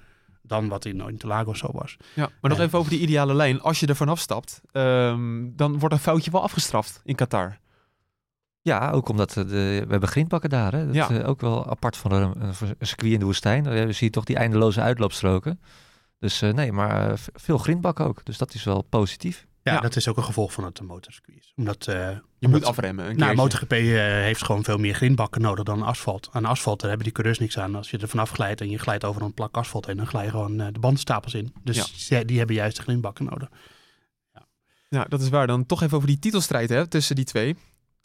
[0.48, 1.98] dan wat in Interlagos zo was.
[2.14, 3.62] Ja, maar nog En- even over die ideale lijn.
[3.62, 7.58] Als je er vanaf stapt, ehm, dan wordt een foutje wel afgestraft in Qatar.
[8.62, 9.44] Ja, ook omdat de,
[9.86, 10.72] we hebben grindbakken daar.
[10.74, 10.86] Hè?
[10.86, 11.12] Dat Ja.
[11.12, 12.54] uh, ook wel apart van een, een
[12.88, 13.66] circuit in de woestijn.
[13.66, 15.60] Uh, we zien toch die eindeloze uitloopstroken.
[16.20, 18.26] Dus uh, nee, maar uh, veel grindbakken ook.
[18.26, 19.47] Dus dat is wel positief.
[19.68, 19.80] Ja, Ja.
[19.80, 21.52] dat is ook een gevolg van het motorcircuit.
[21.56, 23.10] Omdat, uh, Je omdat- moet afremmen.
[23.10, 23.36] Een Nou.
[23.36, 26.30] MotoGP uh, heeft gewoon veel meer grindbakken nodig dan asfalt.
[26.32, 27.76] Aan asfalt daar hebben die coureurs niks aan.
[27.76, 30.24] Als je er vanaf glijdt en je glijdt over een plak asfalt heen, dan glij
[30.24, 31.54] je gewoon uh, de bandenstapels in.
[31.64, 32.24] Dus Ja.
[32.24, 33.50] die hebben juist de grindbakken nodig.
[34.90, 35.48] Ja, dat is waar.
[35.48, 37.56] Dan toch even over die titelstrijd hè, tussen die twee.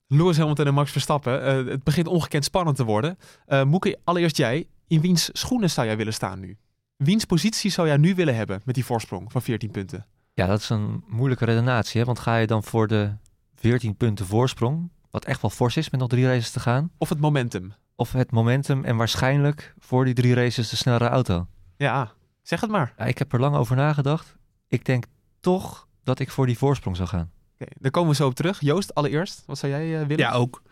[0.07, 1.43] Lewis Hamilton en Max Verstappen.
[1.43, 3.19] Eh, het begint ongekend spannend te worden.
[3.47, 4.67] Eh Moeke, allereerst jij.
[4.89, 6.57] In wiens schoenen zou jij willen staan nu?
[6.97, 10.07] Wiens positie zou jij nu willen hebben met die voorsprong van 14 punten?
[10.35, 12.01] Ja, dat is een moeilijke redenatie.
[12.01, 12.07] Hè?
[12.07, 13.13] Want ga je dan voor de
[13.55, 17.09] 14 punten voorsprong, wat echt wel fors is met nog drie races te gaan, Of
[17.09, 17.73] het momentum?
[17.97, 21.47] of het momentum en waarschijnlijk voor die drie races de snellere auto?
[21.77, 22.95] Ja, zeg het maar.
[22.97, 24.37] Ja, ik heb er lang over nagedacht.
[24.69, 25.05] Ik denk
[25.41, 27.31] toch dat ik voor die voorsprong zou gaan.
[27.59, 28.61] Oké, daar komen we zo op terug.
[28.61, 30.25] Joost, allereerst, wat zou jij eh, willen?
[30.25, 30.63] Ja, ook.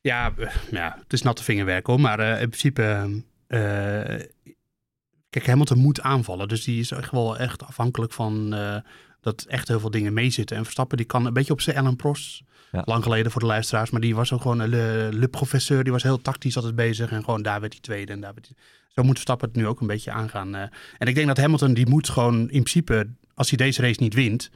[0.00, 2.00] Ja, eh, ja, het is natte vingerwerk hoor.
[2.00, 2.82] Maar eh, in principe,
[3.46, 4.20] eh,
[5.34, 6.48] kijk, Hamilton moet aanvallen.
[6.48, 8.76] Dus die is echt wel echt afhankelijk van eh,
[9.20, 10.56] dat echt heel veel dingen meezitten.
[10.56, 12.42] En Verstappen die kan een beetje op zijn Ellen Prost.
[12.72, 12.82] Ja.
[12.84, 13.90] Lang geleden voor de luisteraars.
[13.90, 15.82] Maar die was ook gewoon een le, le professeur.
[15.82, 17.10] Die was heel tactisch altijd bezig.
[17.10, 18.12] En gewoon daar werd hij tweede.
[18.12, 18.50] En daar werd.
[18.88, 20.54] Zo moet Verstappen het nu ook een beetje aangaan.
[20.54, 20.62] eh.
[20.98, 23.08] En ik denk dat Hamilton die moet gewoon in principe...
[23.34, 24.50] Als hij deze race niet wint...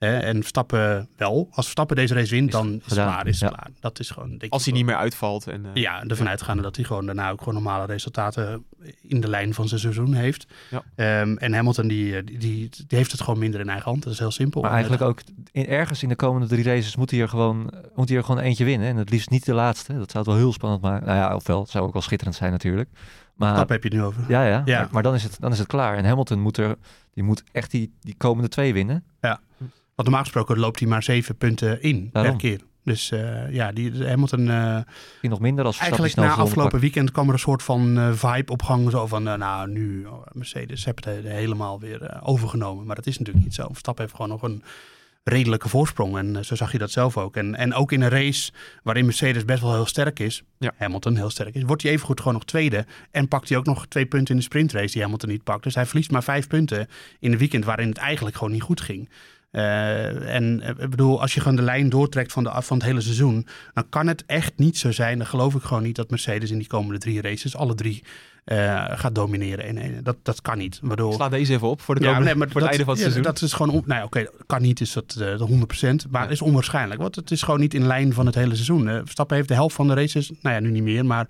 [0.00, 1.48] Hè, en Verstappen wel.
[1.50, 3.26] Als Verstappen deze race wint, Is dan is het klaar.
[3.26, 3.56] Is het Ja.
[3.56, 3.70] klaar.
[3.80, 4.38] Dat is gewoon...
[4.38, 5.46] denk Als ik hij niet meer uitvalt.
[5.46, 8.64] En, eh, ja, ervan uitgaande dat hij gewoon daarna ook gewoon normale resultaten
[9.02, 10.46] in de lijn van zijn seizoen heeft.
[10.70, 10.82] Ja.
[10.94, 14.02] Ehm, en Hamilton die, eh, die, die, die heeft het gewoon minder in eigen hand.
[14.02, 14.62] Dat is heel simpel.
[14.62, 15.20] Maar eigenlijk ook
[15.52, 18.40] in, ergens in de komende drie races moet hij er gewoon, moet hij er gewoon
[18.40, 18.88] eentje winnen.
[18.88, 19.92] En het liefst niet de laatste.
[19.98, 21.06] Dat zou het wel heel spannend maken.
[21.06, 22.88] Nou ja, ofwel, het zou ook wel schitterend zijn natuurlijk.
[23.34, 24.24] Maar Stap heb je het nu over.
[24.28, 24.78] ja, ja, Ja.
[24.80, 25.96] Maar, maar dan, is het, dan is het klaar.
[25.96, 26.76] En Hamilton moet er,
[27.14, 29.04] die moet echt die, die komende twee winnen.
[30.00, 32.30] Want normaal gesproken loopt hij maar zeven punten in Daarom.
[32.36, 32.60] per keer.
[32.84, 34.48] Dus eh, ja, die, Hamilton...
[34.50, 38.12] eh, Misschien nog minder als eigenlijk na afgelopen weekend kwam er een soort van eh,
[38.12, 38.90] vibe op gang.
[38.90, 42.86] Zo van, eh, nou nu, oh, Mercedes heeft het he- helemaal weer eh, overgenomen.
[42.86, 43.66] Maar dat is natuurlijk niet zo.
[43.68, 44.62] Verstappen heeft gewoon nog een
[45.24, 46.16] redelijke voorsprong.
[46.18, 47.36] En eh, zo zag je dat zelf ook.
[47.36, 50.42] En, en ook in een race waarin Mercedes best wel heel sterk is.
[50.58, 50.72] Ja.
[50.76, 51.62] Hamilton heel sterk is.
[51.62, 52.86] Wordt hij evengoed gewoon nog tweede.
[53.10, 55.62] En pakt hij ook nog twee punten in de sprintrace die Hamilton niet pakt.
[55.62, 56.86] Dus hij verliest maar vijf punten
[57.18, 59.08] in een weekend waarin het eigenlijk gewoon niet goed ging.
[59.50, 62.86] Eh, en eh, ik bedoel, als je gewoon de lijn doortrekt van, de, van het
[62.86, 65.18] hele seizoen, dan kan het echt niet zo zijn.
[65.18, 68.02] Dan geloof ik gewoon niet dat Mercedes in die komende drie races alle drie
[68.44, 69.64] eh, gaat domineren.
[69.64, 70.78] En, en dat, dat kan niet.
[70.82, 72.84] Waardoor, Sla deze even op voor, de ja, komende- nee, maar voor het dat, einde
[72.84, 73.32] van het ja, seizoen.
[73.32, 75.46] Dat is gewoon, on- nou oké, kan niet, is dat eh, de
[76.06, 77.00] 100%, maar is onwaarschijnlijk.
[77.00, 78.84] Want het is gewoon niet in lijn van het hele seizoen.
[78.84, 81.26] Verstappen heeft de helft van de races, nou ja, nu niet meer, maar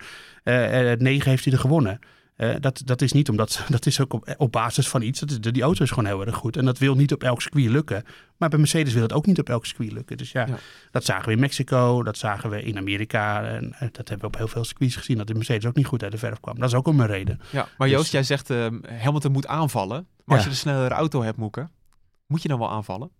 [0.98, 1.98] negen heeft hij er gewonnen.
[2.40, 5.20] Eh, dat, dat is niet omdat, dat is ook op, op basis van iets.
[5.20, 6.56] Dat is, die auto is gewoon heel erg goed.
[6.56, 8.04] En dat wil niet op elk circuit lukken.
[8.36, 10.16] Maar bij Mercedes wil het ook niet op elk circuit lukken.
[10.16, 10.54] Dus ja, Ja.
[10.90, 13.44] dat zagen we in Mexico, dat zagen we in Amerika.
[13.44, 15.86] En eh, dat hebben we op heel veel circuits gezien, dat de Mercedes ook niet
[15.86, 16.58] goed uit de verf kwam.
[16.58, 17.40] Dat is ook om een reden.
[17.52, 18.66] Ja, maar Joost, Dus- jij zegt eh,
[19.02, 20.06] Hamilton moet aanvallen.
[20.24, 21.68] Maar als je de snellere auto hebt, Moeke,
[22.26, 23.10] moet je dan wel aanvallen?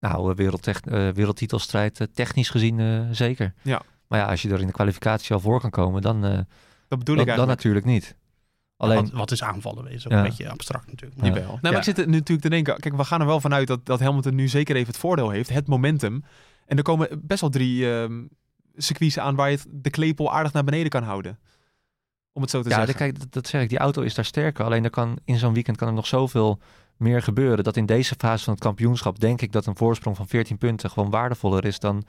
[0.00, 3.54] Nou, wereldtech- eh, wereldtitelstrijd technisch gezien eh, zeker.
[3.62, 3.82] Ja.
[4.08, 6.38] Maar ja, als je er in de kwalificatie al voor kan komen, dan, eh,
[6.96, 7.62] Dat bedoel ik dan eigenlijk.
[7.64, 8.16] natuurlijk niet.
[8.76, 9.86] Alleen, Wat, wat is aanvallen?
[9.90, 10.18] Is ook Ja.
[10.18, 11.20] een beetje abstract natuurlijk.
[11.20, 11.34] Maar- Ja.
[11.36, 11.48] Jawel.
[11.50, 13.86] Nou, maar ik zit er natuurlijk te denken, kijk, we gaan er wel vanuit dat,
[13.86, 16.24] dat Hamilton nu zeker even het voordeel heeft, het momentum.
[16.66, 18.22] En er komen best wel drie ehm
[18.76, 21.38] circuits aan waar je het, de klepel aardig naar beneden kan houden.
[22.32, 22.92] Om het zo te ja, zeggen.
[22.92, 24.64] de- kijk, dat, dat zeg ik, die auto is daar sterker.
[24.64, 26.58] Alleen er kan, in zo'n weekend kan er nog zoveel
[26.96, 27.64] meer gebeuren.
[27.64, 30.90] Dat in deze fase van het kampioenschap denk ik dat een voorsprong van 14 punten
[30.90, 32.04] gewoon waardevoller is dan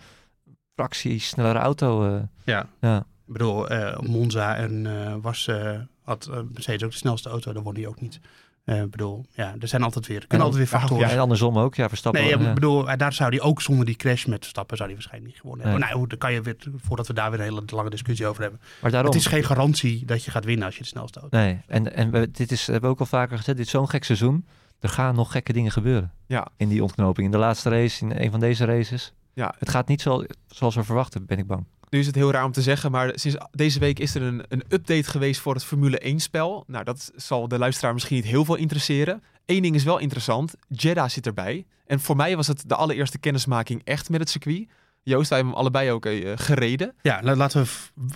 [0.76, 2.16] fractie snellere auto.
[2.16, 2.22] eh.
[2.44, 2.68] Ja.
[2.82, 3.06] ja.
[3.34, 5.72] Ik bedoel, eh, Monza en eh, was, eh,
[6.04, 8.20] had eh, Mercedes ook de snelste auto, dan won hij ook niet.
[8.64, 11.08] Eh, Ik bedoel, ja, er zijn altijd weer, er kunnen En altijd weer factoren.
[11.08, 11.76] Ja, en andersom ook.
[11.76, 12.22] Ja, Verstappen.
[12.22, 15.34] Nee, ja, bedoel, daar zou hij ook zonder die crash met Verstappen zou hij waarschijnlijk
[15.34, 15.86] niet gewonnen hebben.
[15.86, 15.96] Nee.
[15.96, 18.60] Nou, dan kan je weer, voordat we daar weer een hele lange discussie over hebben.
[18.82, 19.12] Maar daarom.
[19.12, 21.96] Het is geen garantie dat je gaat winnen als je de snelste auto Nee, en,
[21.96, 24.46] en we, dit is, hebben we ook al vaker gezegd, dit is zo'n gek seizoen.
[24.80, 26.48] Er gaan nog gekke dingen gebeuren Ja.
[26.58, 27.26] in die ontknoping.
[27.26, 29.14] In de laatste race, in een van deze races.
[29.34, 29.56] Ja.
[29.58, 31.66] Het gaat niet zo, zoals we verwachten, ben ik bang.
[31.94, 34.44] Nu is het heel raar om te zeggen, maar sinds deze week is er een,
[34.48, 36.64] een update geweest voor het Formule 1-spel.
[36.68, 39.24] Nou, dat zal de luisteraar misschien niet heel veel interesseren.
[39.46, 41.66] Eén ding is wel interessant, Jeddah zit erbij.
[41.86, 44.68] En voor mij was het de allereerste kennismaking echt met het circuit.
[45.04, 46.94] Joost, wij hebben hem allebei ook eh, gereden.
[47.02, 47.70] Ja, la- laten we,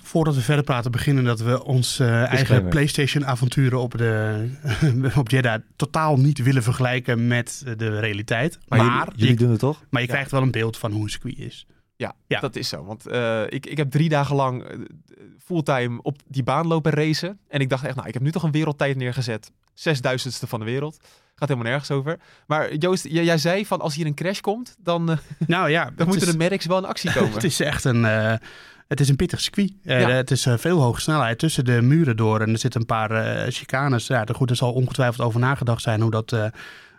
[0.04, 2.68] voordat we verder praten, beginnen dat we ons eh, eigen.
[2.68, 4.48] PlayStation-avonturen op, de,
[5.18, 8.60] op Jeddah totaal niet willen vergelijken met de realiteit.
[8.68, 9.84] Maar, Maar, jullie, jullie je, doen het toch?
[9.90, 10.14] maar je Ja.
[10.14, 11.68] krijgt wel een beeld van hoe een circuit is.
[11.98, 12.40] Ja, Ja.
[12.40, 12.84] dat is zo.
[12.84, 14.78] Want eh, ik, ik heb drie dagen lang eh,
[15.44, 17.40] fulltime op die baan lopen racen.
[17.48, 19.52] En ik dacht echt, nou, ik heb nu toch een wereldtijd neergezet.
[19.74, 20.98] Zesduizendste van de wereld.
[21.36, 22.20] Gaat helemaal nergens over.
[22.48, 25.84] Maar Joost, jij, jij zei van als hier een crash komt, dan, eh, Nou ja,
[25.96, 27.34] dan moeten is- de merks wel in actie komen.
[27.42, 28.04] Het is echt een,
[28.88, 29.74] het is een pittig circuit.
[29.82, 29.94] Ja.
[30.10, 32.42] Het is veel hoge snelheid tussen de muren door.
[32.42, 34.08] En er zitten een paar eh chicanes.
[34.08, 36.36] Ja, er- goed, er zal ongetwijfeld over nagedacht zijn hoe dat,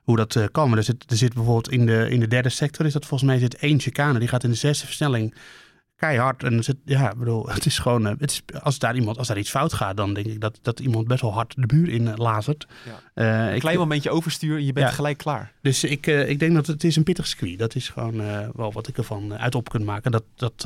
[0.09, 0.69] hoe dat eh, kan.
[0.69, 3.31] Maar er zit, er zit bijvoorbeeld in de, in de derde sector, is dat volgens
[3.31, 4.19] mij zit één chicane.
[4.19, 5.35] Die gaat in de zesde versnelling
[5.97, 6.43] keihard.
[6.43, 9.29] En zit, ja, ik bedoel, het is gewoon, eh, het is, als, daar iemand, als
[9.29, 11.89] daar iets fout gaat, dan denk ik dat, dat iemand best wel hard de muur
[11.89, 12.67] in eh, lazert.
[13.15, 13.49] Ja.
[13.49, 14.95] Een ik- klein momentje overstuur en je bent Ja.
[14.95, 15.53] gelijk klaar.
[15.63, 17.59] dus ik, ik denk dat het is een pittig circuit.
[17.59, 18.17] Dat is gewoon
[18.55, 20.11] wel wat ik ervan uit op kan maken.
[20.11, 20.63] Dat, dat,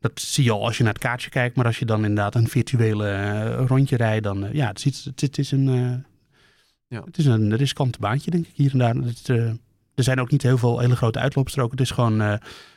[0.00, 1.56] dat zie je al als je naar het kaartje kijkt.
[1.56, 5.50] Maar als je dan inderdaad een virtuele rondje rijdt, dan ja, het is, het, is
[5.50, 6.04] een,
[6.92, 7.02] Ja.
[7.04, 8.94] het is een riskant baantje, denk ik, hier en daar.
[8.94, 9.46] Het, uh,
[9.94, 11.70] er zijn ook niet heel veel hele grote uitloopstroken.
[11.70, 12.30] Het is gewoon uh,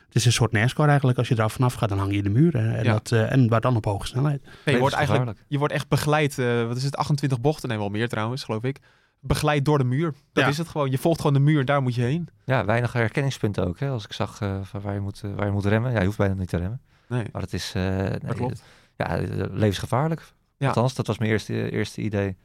[0.06, 1.18] het is een soort NASCAR eigenlijk.
[1.18, 2.54] Als je eraf vanaf gaat, dan hang je in de muur.
[2.54, 2.92] En, Ja.
[2.92, 4.42] dat, uh, en maar dan op hoge snelheid.
[4.64, 7.68] Nee, je, wordt eigenlijk, je wordt echt begeleid, eh, wat is het, 28 bochten?
[7.68, 8.78] Nee, wel meer trouwens, geloof ik.
[9.20, 10.12] Begeleid door de muur.
[10.32, 10.50] Dat Ja.
[10.50, 10.90] is het gewoon.
[10.90, 12.28] Je volgt gewoon de muur, daar moet je heen.
[12.44, 13.78] Ja, weinig herkenningspunten ook.
[13.78, 13.88] Hè?
[13.88, 15.92] Als ik zag eh, van waar, je moet, eh, waar je moet remmen.
[15.92, 16.80] Ja, je hoeft bijna niet te remmen.
[17.08, 17.24] Nee.
[17.32, 18.62] Maar het is eh, nee, klopt.
[18.96, 20.22] Ja, eh, levensgevaarlijk.
[20.56, 20.66] Ja.
[20.66, 22.36] Althans, dat was mijn eerste, eerste idee.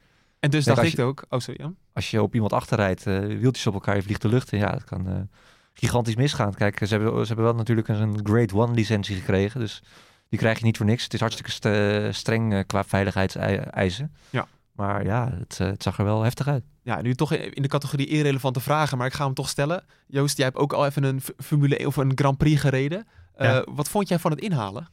[0.41, 1.25] En dus Kijk, dacht ik ook...
[1.29, 1.75] Oh, sorry, Jan.
[1.93, 4.59] Als je op iemand achterrijdt, eh, wieltjes op elkaar, je vliegt de lucht in.
[4.59, 5.19] Ja, dat kan eh,
[5.73, 6.53] gigantisch misgaan.
[6.53, 9.59] Kijk, ze hebben, ze hebben wel natuurlijk een Grade 1 licentie gekregen.
[9.59, 9.83] Dus
[10.29, 11.03] die krijg je niet voor niks.
[11.03, 14.15] Het is hartstikke st- streng eh, qua veiligheidseisen.
[14.29, 14.47] Ja.
[14.71, 16.63] Maar ja, het, het zag er wel heftig uit.
[16.83, 19.83] Ja, nu toch in de categorie irrelevante vragen, maar ik ga hem toch stellen.
[20.07, 23.07] Joost, jij hebt ook al even een Formule 1 of een Grand Prix gereden.
[23.65, 24.87] Wat vond jij van het inhalen?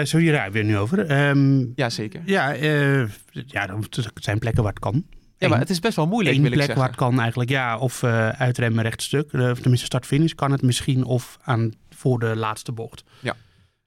[0.00, 1.06] Eh, zo hier daar weer nu over.
[1.06, 2.22] Ehm, Ja, zeker.
[2.26, 2.98] ja, eh,
[3.30, 3.78] ja, er
[4.14, 5.04] zijn plekken waar het kan.
[5.38, 6.84] Ja, maar het is best wel moeilijk, Eén wil ik plek zeggen.
[6.84, 7.78] waar het kan eigenlijk, ja.
[7.78, 9.32] Of eh, uitremmen rechtstuk.
[9.32, 11.04] Uh, of tenminste start-finish kan het misschien.
[11.04, 13.04] Of aan, voor de laatste bocht.
[13.20, 13.34] Ja.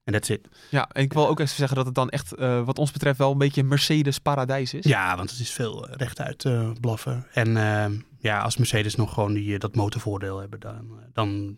[0.03, 0.47] En that's it.
[0.69, 3.17] Ja, en ik wil ook even zeggen dat het dan echt, eh, wat ons betreft,
[3.17, 4.85] wel een beetje Mercedes paradijs is.
[4.85, 7.25] Ja, want het is veel eh, rechtuit eh, blaffen.
[7.33, 11.57] En ehm, ja, als Mercedes nog gewoon die, eh, dat motorvoordeel hebben, dan, eh, dan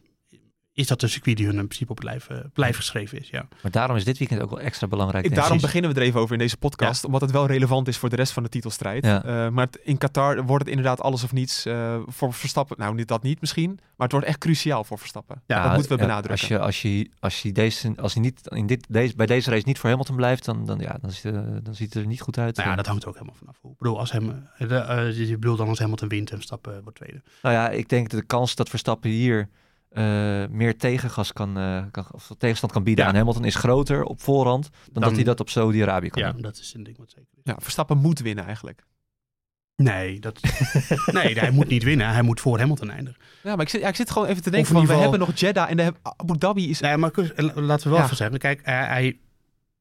[0.80, 3.30] is dat een circuit die hun in principe op lijf, eh, lijf geschreven is.
[3.30, 3.48] Ja.
[3.62, 5.24] Maar daarom is dit weekend ook wel extra belangrijk.
[5.24, 5.62] Daarom Precies.
[5.65, 8.15] beginnen we er even over in deze podcast, omdat het wel relevant is voor de
[8.15, 9.06] rest van de titelstrijd.
[9.06, 9.24] Ja.
[9.24, 12.76] Eh, maar het- in Qatar wordt het inderdaad alles of niets eh, voor Verstappen.
[12.80, 15.42] Nou, niet dat niet misschien, maar het wordt echt cruciaal voor Verstappen.
[15.46, 16.39] Ja, dat moeten we ja, benadrukken.
[16.39, 19.50] Als je, als je, als je deze, als hij niet in dit, deze, bij deze
[19.50, 22.10] race niet voor Hamilton blijft, dan, dan, ja, dan, ziet, eh, dan ziet het er
[22.10, 22.56] niet goed uit.
[22.56, 23.56] Nou ja, dat hangt er ook helemaal vanaf.
[23.63, 27.22] Ik bedoel, als hem, je bedoelt dan als Hamilton wint en Verstappen wordt tweede.
[27.42, 29.50] Nou ja, ik denk dat de kans dat Verstappen hier
[29.89, 30.04] eh,
[30.49, 33.10] meer tegengas kan, eh, kan, of tegenstand kan bieden Ja.
[33.10, 36.32] aan Hamilton is groter op voorhand dan, Dan- dat hij dat op Saudi-Arabië kan Ja,
[36.32, 36.41] doen.
[36.41, 37.41] dat is een ding wat zeker is.
[37.43, 38.84] Ja, Verstappen moet winnen eigenlijk.
[39.75, 40.39] Nee, dat,
[41.12, 42.10] nee, hij moet niet winnen.
[42.10, 43.19] Hij moet voor Hamilton eindigen.
[43.43, 45.32] Ja, maar ik zit, ja, ik zit gewoon even te denken van, we hebben nog
[45.39, 46.80] Jeddah en de, Abu Dhabi is...
[46.80, 48.04] Nee, maar kus- laten we wel Ja.
[48.04, 48.38] even zeggen.
[48.39, 49.19] Kijk, eh, hij,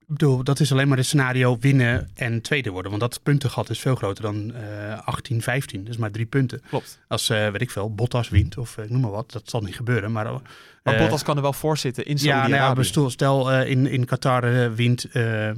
[0.08, 2.90] ik bedoel, dat is alleen maar het scenario winnen en tweede worden.
[2.90, 5.84] Want dat puntengat is veel groter dan eh 18, 15.
[5.84, 6.62] Dus maar drie punten.
[6.68, 6.98] Klopt.
[7.08, 9.32] Als, eh, weet ik veel, Bottas wint of eh, noem maar wat.
[9.32, 10.12] Dat zal niet gebeuren.
[10.12, 10.32] Maar, eh,
[10.82, 13.86] Maar eh, Bottas kan er wel voor zitten in Ja, nou ja, stel, eh, in,
[13.86, 15.56] in Qatar wint eh eh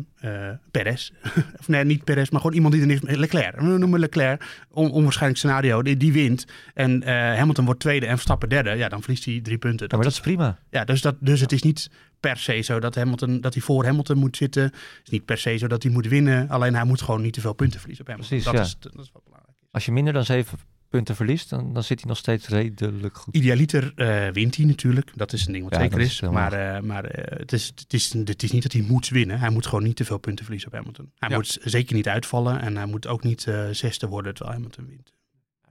[0.71, 1.11] Perez.
[1.61, 3.19] of nee, niet Perez, maar gewoon iemand die er niks mee...
[3.19, 4.45] Leclerc, we noemen Leclerc.
[4.71, 6.47] On, onwaarschijnlijk scenario, die, die wint.
[6.75, 8.71] En eh, Hamilton wordt tweede en Verstappen derde.
[8.71, 9.87] Ja, dan verliest hij drie punten.
[9.89, 10.59] Ja, maar dat is prima.
[10.71, 13.85] Ja, dus, dat, dus het is niet per se zo dat, Hamilton, dat hij voor
[13.85, 14.63] Hamilton moet zitten.
[14.63, 16.49] Het is niet per se zo dat hij moet winnen.
[16.49, 18.39] Alleen hij moet gewoon niet te veel punten verliezen op Hamilton.
[18.39, 18.69] Precies, dat, ja.
[18.91, 19.69] is, dat is wat belangrijk is.
[19.71, 23.35] Als je minder dan zeven punten verliest, dan, dan zit hij nog steeds redelijk goed.
[23.35, 25.13] Idealiter eh, wint hij natuurlijk.
[25.15, 26.21] Dat is een ding wat Ja, zeker is.
[26.21, 29.39] maar eh, maar eh, het, is, het, is, het is niet dat hij moet winnen.
[29.39, 31.13] Hij moet gewoon niet te veel punten verliezen op Hamilton.
[31.19, 31.35] Hij Ja.
[31.37, 32.61] moet zeker niet uitvallen.
[32.61, 35.13] En hij moet ook niet zesde worden terwijl Hamilton wint.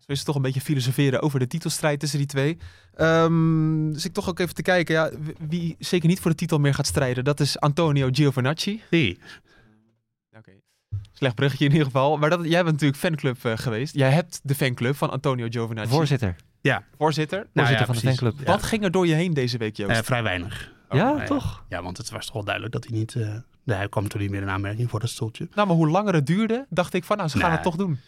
[0.10, 2.58] Zo is het toch een beetje filosoferen over de titelstrijd tussen die twee.
[2.96, 5.10] Ehm, dus ik toch ook even te kijken, ja,
[5.48, 8.82] wie- zeker niet voor de titel meer gaat strijden, dat is Antonio Giovinazzi.
[8.90, 9.20] Nee.
[10.38, 10.52] Oké.
[11.14, 12.18] Slecht bruggetje in ieder geval.
[12.18, 13.96] Maar dat, jij bent natuurlijk fanclub eh, geweest.
[13.96, 15.94] Jij hebt de fanclub van Antonio Giovinazzi.
[15.94, 16.36] Voorzitter.
[16.38, 16.88] Voorzitter.
[16.98, 18.34] Voorzitter Nou ja, van de fanclub.
[18.40, 18.46] Ja.
[18.46, 19.92] Wat ging er door je heen deze week, Joost?
[19.98, 20.72] Eh, vrij weinig.
[20.92, 21.26] ja, ja.
[21.26, 21.64] toch?
[21.70, 23.16] Ja, want het was toch wel duidelijk dat hij niet...
[23.16, 23.28] eh,
[23.64, 25.48] nee, hij kwam toen niet meer in aanmerking voor dat stoeltje.
[25.56, 27.56] nou, maar hoe langer het duurde, dacht ik van, nou, ze gaan Nee.
[27.56, 28.00] het toch doen.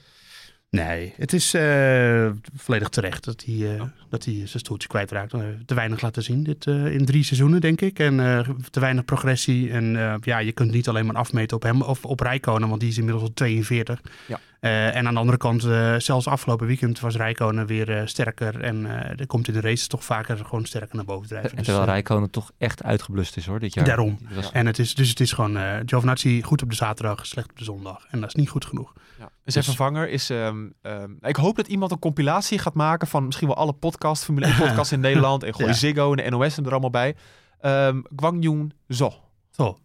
[0.76, 3.88] Nee, het is eh, volledig terecht dat hij, eh, Oh.
[4.10, 5.34] dat hij zijn stoeltje kwijtraakt.
[5.34, 8.00] Uh, te weinig laten zien dit, eh, in drie seizoenen, denk ik.
[8.00, 9.72] En eh, te weinig progressie.
[9.72, 12.80] En eh, ja, je kunt niet alleen maar afmeten op hem of op Rijkonen, want
[12.82, 14.02] die is inmiddels al 42.
[14.28, 14.40] Ja.
[14.60, 18.62] Eh, en aan de andere kant, eh, zelfs afgelopen weekend was Rijkonen weer eh, sterker.
[18.62, 21.50] En eh er komt in de races toch vaker gewoon sterker naar boven drijven.
[21.50, 23.86] En Dus, terwijl eh, Rijkonen toch echt uitgeblust is hoor, dit jaar.
[23.86, 24.18] Daarom.
[24.36, 27.50] Was- en het is, dus het is gewoon eh Giovinazzi goed op de zaterdag, slecht
[27.50, 28.06] op de zondag.
[28.10, 28.94] En dat is niet goed genoeg.
[29.20, 29.30] Ja.
[29.44, 30.30] Zijn Dus- vervanger is...
[30.30, 34.26] ehm, ehm, ik hoop dat iemand een compilatie gaat maken van misschien wel alle podcasts,
[34.26, 35.44] Formule 1 podcasts in Nederland.
[35.44, 35.74] En gooi Ja.
[35.74, 37.16] Ziggo en de NOS en er allemaal bij.
[37.60, 39.14] Ehm Gwangyun Zo.
[39.52, 39.76] Zo, En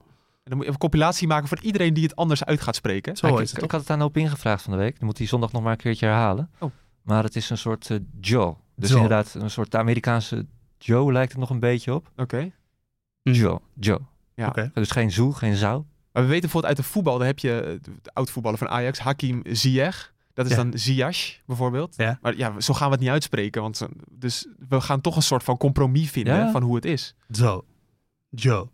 [0.45, 3.17] dan moet je een compilatie maken voor iedereen die het anders uit gaat spreken.
[3.17, 3.71] zo ik, is ik, het ik toch?
[3.71, 4.97] had het aan Hoop ingevraagd van de week.
[4.99, 6.51] Dan moet hij zondag nog maar een keertje herhalen.
[6.59, 6.71] Oh.
[7.03, 8.55] Maar het is een soort eh, Joe.
[8.77, 9.01] Dus Joe.
[9.01, 10.47] inderdaad, een soort Amerikaanse
[10.79, 12.11] Joe lijkt het nog een beetje op.
[12.17, 12.51] Oké.
[13.23, 14.01] Joe, Joe.
[14.35, 14.49] Ja.
[14.49, 14.71] Oké.
[14.75, 15.83] Dus geen zoe, geen zou.
[16.17, 18.99] Maar we weten bijvoorbeeld uit de voetbal, daar heb je eh, de oud-voetballer van Ajax,
[18.99, 20.13] Hakim Ziyech.
[20.35, 20.57] Dat is Ja.
[20.57, 21.95] dan Ziyech bijvoorbeeld.
[21.97, 22.19] Ja.
[22.23, 23.63] Maar ja, zo gaan we het niet uitspreken.
[23.63, 26.51] Want zo- dus we gaan toch een soort van compromis vinden Ja.
[26.51, 27.15] van hoe het is.
[27.33, 27.65] Zo.
[28.31, 28.69] Joe.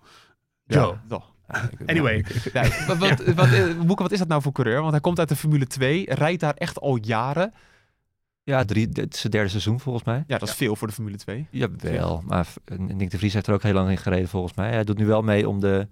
[0.66, 0.96] Joe.
[1.08, 1.22] Zo.
[1.86, 2.24] Anyway.
[2.52, 4.78] Ja, wat, wat, wat, eh, wat is dat nou voor coureur?
[4.80, 7.54] Want hij komt uit de Formule 2, rijdt daar echt al jaren.
[8.42, 10.24] Ja, drie, dit is het derde seizoen volgens mij.
[10.26, 11.46] Ja, dat is veel voor de Formule 2.
[11.50, 14.70] Jawel, maar eh, Nick de Vries heeft er ook heel lang in gereden volgens mij.
[14.70, 15.88] Hij doet nu wel mee om, de,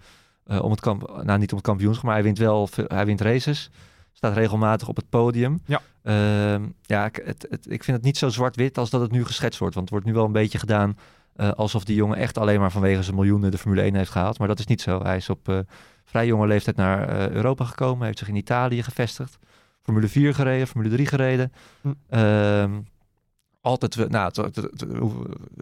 [0.51, 3.21] eh, om het kamp, nou niet om het kampioenschap, maar hij wint wel, hij wint
[3.21, 3.71] races.
[4.13, 5.61] Staat regelmatig op het podium.
[5.65, 5.81] Ja.
[6.03, 9.25] Ehm, ja, ik, het, het, ik vind het niet zo zwart-wit als dat het nu
[9.25, 9.75] geschetst wordt.
[9.75, 10.97] Want het wordt nu wel een beetje gedaan
[11.37, 14.39] eh, alsof die jongen echt alleen maar vanwege zijn miljoenen de Formule 1 heeft gehaald.
[14.39, 15.03] Maar dat is niet zo.
[15.03, 15.59] Hij is op eh,
[16.05, 18.07] vrij jonge leeftijd naar Europa gekomen.
[18.07, 19.39] Heeft zich in Italië gevestigd.
[19.83, 21.53] Formule 4 gereden, Formule 3 gereden.
[21.81, 21.93] Hm.
[23.63, 24.81] Altijd, we- nou, het, het- het-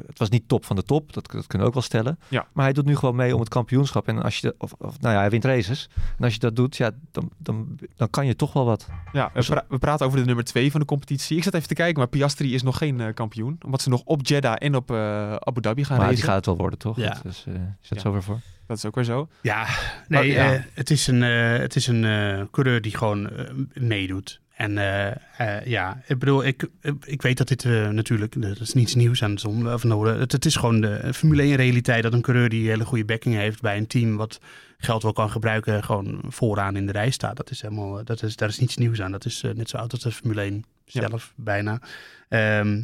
[0.07, 2.19] het was niet top van de top, dat, dat kunnen we ook wel stellen.
[2.29, 2.47] Ja.
[2.53, 4.09] Maar hij doet nu gewoon mee om het kampioenschap.
[4.09, 5.89] En als je, de- of, of, nou ja, hij wint races.
[6.19, 8.89] En als je dat doet, ja, dan, dan, dan kan je toch wel wat.
[9.13, 11.37] Ja, we, pra- we praten over de nummer 2 van de competitie.
[11.37, 13.59] Ik zat even te kijken, maar Piastri is nog geen eh, kampioen.
[13.65, 16.47] Omdat ze nog op Jeddah en op eh, Abu Dhabi gaan maar die gaat het
[16.47, 16.97] wel worden, toch?
[16.97, 17.09] Ja.
[17.23, 18.05] Dat is, eh, is dat Ja.
[18.05, 18.41] zover voor?
[18.67, 19.29] Dat is ook weer zo.
[19.43, 19.67] Ja,
[20.09, 20.55] nee, Maar, ja.
[20.55, 23.31] eh, het is een, eh, het is een eh, coureur die gewoon
[23.73, 24.41] meedoet.
[24.59, 26.69] En eh, eh, ja, ik bedoel, ik,
[27.05, 29.73] ik weet dat dit eh, natuurlijk, dat is niets nieuws aan het zon.
[29.73, 32.85] Of nou, het, het is gewoon de Formule 1 realiteit dat een coureur die hele
[32.85, 34.41] goede backing heeft bij een team wat
[34.79, 37.37] geld wel kan gebruiken, gewoon vooraan in de rij staat.
[37.37, 39.13] Dat is helemaal, dat is, daar is niets nieuws aan.
[39.13, 41.09] Dat is net zo oud als de Formule 1 Ja.
[41.09, 41.81] zelf, bijna.
[42.29, 42.83] Ehm,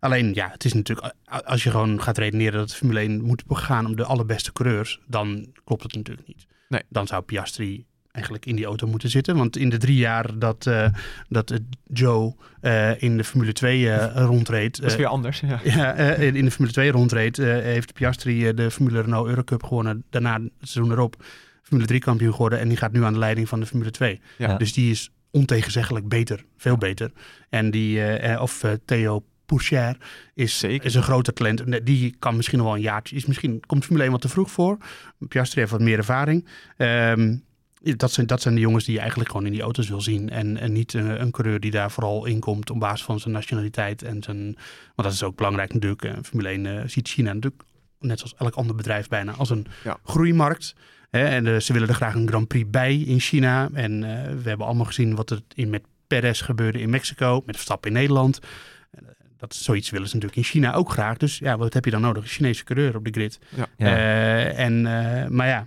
[0.00, 3.42] alleen, ja, het is natuurlijk, als je gewoon gaat redeneren dat de Formule 1 moet
[3.46, 6.46] gaan om de allerbeste coureurs, dan klopt het natuurlijk niet.
[6.68, 6.82] Nee.
[6.88, 7.86] Dan zou Piastri
[8.18, 9.36] eigenlijk in die auto moeten zitten.
[9.36, 10.88] Want in de drie jaar dat, eh,
[11.28, 11.60] dat
[11.92, 14.80] Joe eh, in de Formule 2 eh, rondreed...
[14.80, 15.40] Dat is weer anders.
[15.40, 15.60] Ja.
[15.64, 20.04] ja, eh, in de Formule 2 rondreed, eh, heeft Piastri de Formule Renault Eurocup gewonnen.
[20.10, 21.24] Daarna het seizoen erop
[21.62, 22.58] Formule 3 kampioen geworden.
[22.58, 24.20] En die gaat nu aan de leiding van de Formule 2.
[24.38, 24.48] Ja.
[24.48, 24.56] Ja.
[24.56, 26.44] Dus die is ontegenzeggelijk beter.
[26.56, 27.10] Veel beter.
[27.48, 28.00] En die,
[28.40, 29.98] of Theo Pourchaire
[30.34, 30.86] is, Zeker.
[30.86, 31.60] is een groter talent.
[31.60, 33.16] En Die kan misschien nog wel een jaartje.
[33.16, 34.78] Is misschien, komt Formule 1 wat te vroeg voor.
[35.28, 36.46] Piastri heeft wat meer ervaring.
[36.76, 37.36] Ehm,
[37.96, 40.30] dat, zijn, dat zijn de jongens die je eigenlijk gewoon in die auto's wil zien.
[40.30, 43.34] En, en niet een, een coureur die daar vooral in komt op basis van zijn
[43.34, 44.02] nationaliteit.
[44.02, 46.04] En zijn, want dat is ook belangrijk natuurlijk.
[46.04, 47.62] Eh, Formule 1 eh, ziet China natuurlijk,
[48.00, 49.98] net zoals elk ander bedrijf bijna, als een Ja.
[50.04, 50.74] groeimarkt.
[51.10, 53.68] Hè, en eh, ze willen er graag een Grand Prix bij in China.
[53.72, 57.54] En eh, we hebben allemaal gezien wat er in, met Perez gebeurde in Mexico, met
[57.54, 58.38] Verstappen in Nederland.
[58.90, 59.02] Eh,
[59.36, 61.16] dat, zoiets willen ze natuurlijk in China ook graag.
[61.16, 62.22] Dus ja, wat heb je dan nodig?
[62.22, 63.38] Een Chinese coureur op de grid.
[63.56, 63.66] Ja.
[63.76, 65.66] Eh, en, eh, maar ja,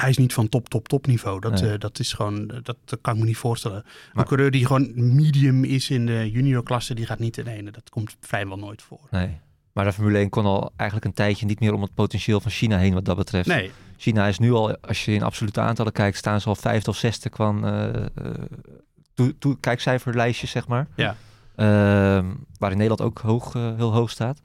[0.00, 1.40] hij is niet van top, top, top niveau.
[1.40, 1.72] Dat, Nee.
[1.72, 3.82] eh, dat is gewoon, dat, dat kan ik me niet voorstellen.
[3.84, 7.70] Maar- een coureur die gewoon medium is in de juniorklasse, die gaat niet in ene.
[7.70, 9.00] Dat komt vrijwel nooit voor.
[9.10, 9.38] Nee.
[9.72, 12.50] Maar de Formule 1 kon al eigenlijk een tijdje niet meer om het potentieel van
[12.50, 13.48] China heen wat dat betreft.
[13.48, 16.90] Nee, China is nu al, als je in absolute aantallen kijkt, staan ze al vijfde
[16.90, 20.86] of zesde kwam eh, eh, kijkcijferlijstjes, zeg maar.
[20.96, 21.16] Ja.
[21.56, 22.26] Ehm,
[22.58, 24.42] waar in Nederland ook hoog, eh, heel hoog staat.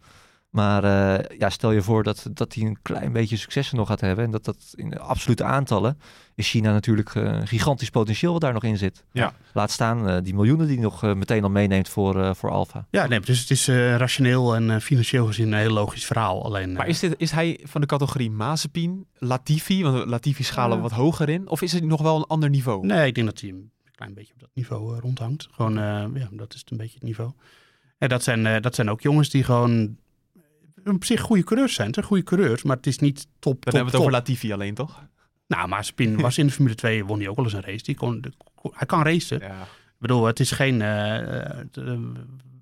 [0.53, 4.01] Maar eh, ja, stel je voor dat, dat hij een klein beetje successen nog gaat
[4.01, 4.25] hebben.
[4.25, 5.99] En dat dat in absolute aantallen
[6.35, 9.03] is China natuurlijk een gigantisch potentieel wat daar nog in zit.
[9.11, 9.33] Ja.
[9.53, 12.85] Laat staan eh, die miljoenen die hij nog meteen al meeneemt voor, eh, voor Alfa.
[12.89, 16.45] ja, nee dus het is eh, rationeel en financieel gezien een heel logisch verhaal.
[16.45, 19.83] Alleen, Maar is, dit, is hij van de categorie Mazepin, Latifi?
[19.83, 21.49] Want Latifi schalen wat hoger in.
[21.49, 22.85] Of is het nog wel een ander niveau?
[22.85, 23.71] Nee, ik denk dat hij een
[24.03, 25.47] klein beetje op dat niveau eh, rondhangt.
[25.51, 27.31] Gewoon, eh, ja, dat is een beetje het niveau.
[27.97, 29.97] En dat zijn, eh, dat zijn ook jongens die gewoon
[30.85, 31.85] op zich goede coureurs zijn.
[31.87, 34.01] Het zijn goede coureurs, maar het is niet top, Dan top, hebben we het top.
[34.01, 35.03] over Latifi alleen, toch?
[35.47, 37.83] Nou, maar Spin was in de Formule 2, won hij ook wel eens een race.
[37.83, 38.31] Die kon, de-
[38.71, 39.39] hij kan racen.
[39.39, 39.61] Ja.
[39.61, 41.63] Ik bedoel, het is geen eh, eh,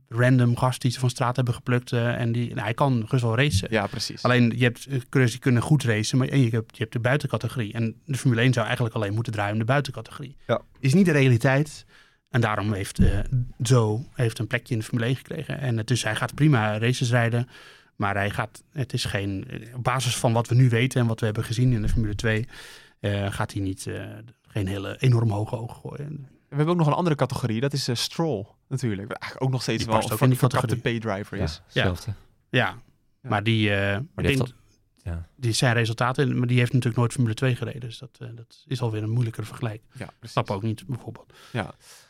[0.09, 1.91] random gast die ze van straat hebben geplukt.
[1.91, 3.67] eh, en die, nou, hij kan gerust wel racen.
[3.71, 4.23] ja, precies.
[4.23, 6.99] Alleen, je hebt coureurs die kunnen goed racen, maar en je hebt, je hebt de
[6.99, 7.73] buitencategorie.
[7.73, 10.35] En de Formule 1 zou eigenlijk alleen moeten draaien om de buitencategorie.
[10.47, 10.61] Ja.
[10.79, 11.85] Is niet de realiteit.
[12.29, 13.19] En daarom heeft eh
[13.63, 15.59] Zo heeft een plekje in de Formule 1 gekregen.
[15.59, 17.47] En is, hij gaat prima races rijden.
[17.95, 21.07] Maar hij gaat, het is geen, eh, op basis van wat we nu weten en
[21.07, 22.47] wat we hebben gezien in de Formule 2,
[22.99, 24.03] eh, gaat hij niet, eh,
[24.47, 26.27] geen hele enorm hoge ogen gooien.
[26.49, 29.11] We hebben ook nog een andere categorie, dat is eh, Stroll natuurlijk.
[29.11, 30.77] Eigenlijk ook nog steeds Die wel ook in die categorie.
[30.77, 31.61] paydriver Ja, is.
[31.63, 32.13] hetzelfde.
[32.49, 32.75] Ja,
[33.21, 34.47] maar die, eh, denk, al-
[35.03, 35.27] ja.
[35.35, 37.79] die zijn resultaten, maar die heeft natuurlijk nooit Formule 2 gereden.
[37.81, 39.81] Dus dat, dat is alweer een moeilijkere vergelijk.
[39.93, 40.07] Ja.
[40.21, 41.33] Stap ook niet, bijvoorbeeld.
[41.53, 41.67] Oké, ja,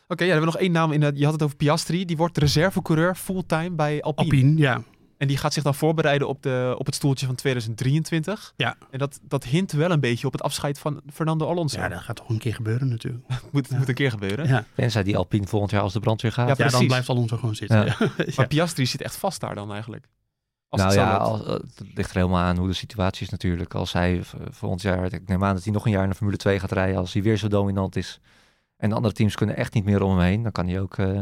[0.08, 0.91] dan hebben we nog één naam.
[0.91, 2.06] In de, je had het over Piastri.
[2.06, 4.32] Die wordt reservecoureur fulltime bij Alpine.
[4.32, 4.84] Alpine, ja.
[5.22, 8.54] En die gaat zich dan voorbereiden op, de, op het stoeltje van 2023.
[8.56, 8.78] Ja.
[8.90, 11.80] En dat, dat hint wel een beetje op het afscheid van Fernando Alonso.
[11.80, 13.24] Ja, dat gaat toch een keer gebeuren natuurlijk.
[13.52, 13.78] moet, ja.
[13.78, 14.48] moet een keer gebeuren.
[14.48, 16.58] Ja, Tenzij die Alpine volgend jaar als de brandweer gaat.
[16.58, 17.86] Ja, ja dan blijft Alonso gewoon zitten.
[17.86, 17.96] Ja.
[18.18, 18.34] Ja.
[18.36, 20.08] Maar Piastri zit echt vast daar dan eigenlijk.
[20.70, 23.74] Als nou het ja, als- het ligt er helemaal aan hoe de situatie is natuurlijk.
[23.74, 26.38] Als hij volgend jaar, ik neem aan dat hij nog een jaar in de Formule
[26.38, 28.20] 2 gaat rijden, als hij weer zo dominant is.
[28.78, 30.44] En de andere teams kunnen echt niet meer om hem heen.
[30.44, 31.22] Dan kan hij ook eh,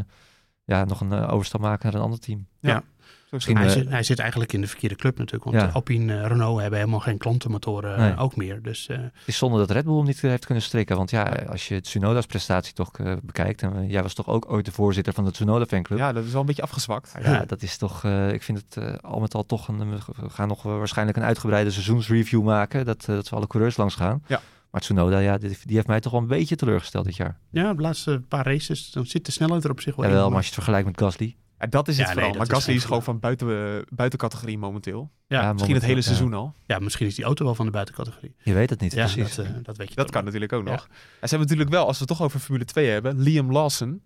[0.63, 2.47] ja, nog een eh, overstap maken naar een ander team.
[2.61, 2.83] Het.
[3.31, 5.43] Misschien, hij, eh, zit, hij zit eigenlijk in de verkeerde club natuurlijk.
[5.51, 5.69] Want Ja.
[5.73, 8.17] Alpine eh, Renault hebben helemaal geen klantenmotoren eh, Nee.
[8.17, 8.61] ook meer.
[8.61, 10.95] Dus eh, Het is zonde dat Red Bull hem niet heeft kunnen strikken.
[10.97, 12.91] Want ja, als je Tsunoda's prestatie toch
[13.23, 13.61] bekijkt.
[13.61, 15.99] En jij was toch ook ooit de voorzitter van de Tsunoda fanclub.
[15.99, 17.13] Ja, dat is wel een beetje afgezwakt.
[17.21, 19.99] Ja, dat is toch, eh, ik vind het eh, al met al toch een, we
[20.29, 22.85] gaan nog wel waarschijnlijk een uitgebreide seizoensreview maken.
[22.85, 24.23] Dat, dat we alle coureurs langs gaan.
[24.27, 24.41] Ja.
[24.71, 27.37] Maar Tsunoda, ja, die, die heeft mij toch wel een beetje teleurgesteld dit jaar.
[27.51, 30.27] ja, de laatste paar races, dan zit de snelheid er op zich wel Jawel, in.
[30.27, 31.35] maar als je het vergelijkt met Gasly.
[31.59, 32.39] Ja, dat is Ja, het nee, vooral.
[32.39, 35.11] maar is Gasly is gewoon van buiten, eh, buitencategorie momenteel.
[35.27, 36.53] ja, Ja, Misschien het hele seizoen al.
[36.65, 38.35] ja, misschien is die auto wel van de buitencategorie.
[38.43, 39.35] Je weet het niet, Ja, precies.
[39.35, 40.71] dat, eh, dat weet je Dat kan natuurlijk ook Ja.
[40.71, 40.83] nog.
[40.83, 40.89] En
[41.29, 44.01] ze hebben natuurlijk wel, als we het toch over Formule 2 hebben, Liam Lawson.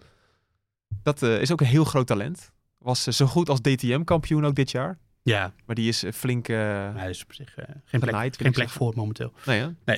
[1.04, 2.51] Dat eh, is ook een heel groot talent.
[2.78, 4.97] Was zo goed als DTM-kampioen ook dit jaar.
[5.24, 6.47] Ja, Maar die is flink...
[6.47, 6.56] eh
[6.95, 9.34] hij is op zich eh, geen plek, geen plek voor momenteel.
[9.45, 9.95] nee, hè?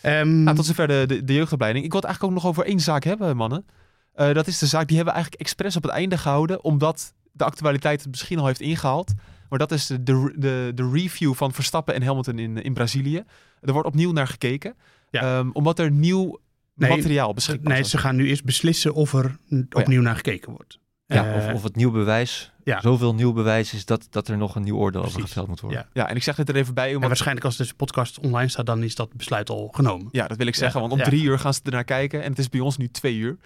[0.00, 1.84] Ehm, Nou, tot zover de, de, de jeugdopleiding.
[1.84, 3.66] Ik wil het eigenlijk ook nog over één zaak hebben, mannen.
[4.14, 7.14] Eh, dat is de zaak die hebben we eigenlijk expres op het einde gehouden, omdat
[7.32, 9.12] de actualiteit het misschien al heeft ingehaald.
[9.48, 13.24] Maar dat is de, de, de, de review van Verstappen en Hamilton in, in Brazilië.
[13.60, 14.74] Er wordt opnieuw naar gekeken,
[15.10, 15.20] Ja.
[15.38, 16.38] Ehm, omdat er nieuw
[16.76, 17.90] Nee, materiaal beschikbaar nee, is.
[17.90, 20.78] ze gaan nu eerst beslissen of er n- opnieuw naar gekeken wordt.
[21.06, 22.80] Ja, Eh, of, of het nieuw bewijs, ja.
[22.80, 25.78] zoveel nieuw bewijs is dat, dat er nog een nieuw oordeel over geveld moet worden.
[25.92, 26.02] Ja.
[26.02, 27.08] Ja, en ik zeg dit er even bij, en omdat...
[27.08, 30.08] waarschijnlijk als deze podcast online staat, dan is dat besluit al genomen.
[30.12, 31.10] Ja, dat wil ik zeggen, Ja, want om ja.
[31.14, 33.36] drie uur gaan ze ernaar kijken en het is bij ons nu twee uur.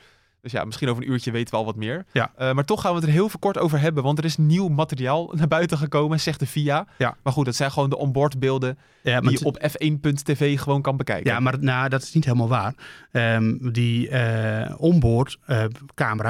[0.43, 2.05] Dus ja, misschien over een uurtje weten we al wat meer.
[2.13, 2.33] Ja.
[2.37, 4.37] Eh, maar toch gaan we het er heel veel kort over hebben, want er is
[4.37, 6.87] nieuw materiaal naar buiten gekomen, zegt de FIA.
[6.99, 7.17] Ja.
[7.23, 11.33] Maar goed, dat zijn gewoon de onboardbeelden Ja, die je op f1.tv gewoon kan bekijken.
[11.33, 12.75] Ja, maar nou, dat is niet helemaal waar.
[13.13, 15.65] Ehm, die eh onboard eh,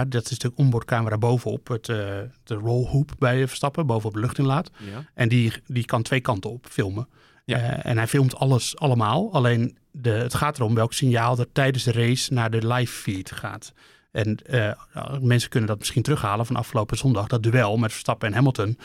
[0.09, 4.71] dat is de onboard camera bovenop het, de rollhoop bij Verstappen, bovenop de luchtinlaat.
[4.77, 5.05] Ja.
[5.15, 7.09] En die, die kan twee kanten op filmen.
[7.45, 7.83] Ja.
[7.83, 9.33] En hij filmt alles allemaal.
[9.33, 13.33] Alleen de, het gaat erom welk signaal er tijdens de race naar de live feed
[13.33, 13.73] gaat.
[14.11, 14.73] En eh,
[15.21, 17.27] mensen kunnen dat misschien terughalen van afgelopen zondag.
[17.27, 18.79] Dat duel met Verstappen en Hamilton.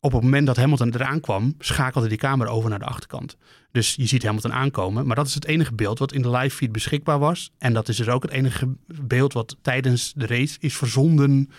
[0.00, 3.36] Op het moment dat Hamilton eraan kwam, schakelde die camera over naar de achterkant.
[3.72, 5.06] Dus je ziet Hamilton aankomen.
[5.06, 7.50] Maar dat is het enige beeld wat in de live feed beschikbaar was.
[7.58, 11.50] En dat is dus ook het enige beeld wat tijdens de race is verzonden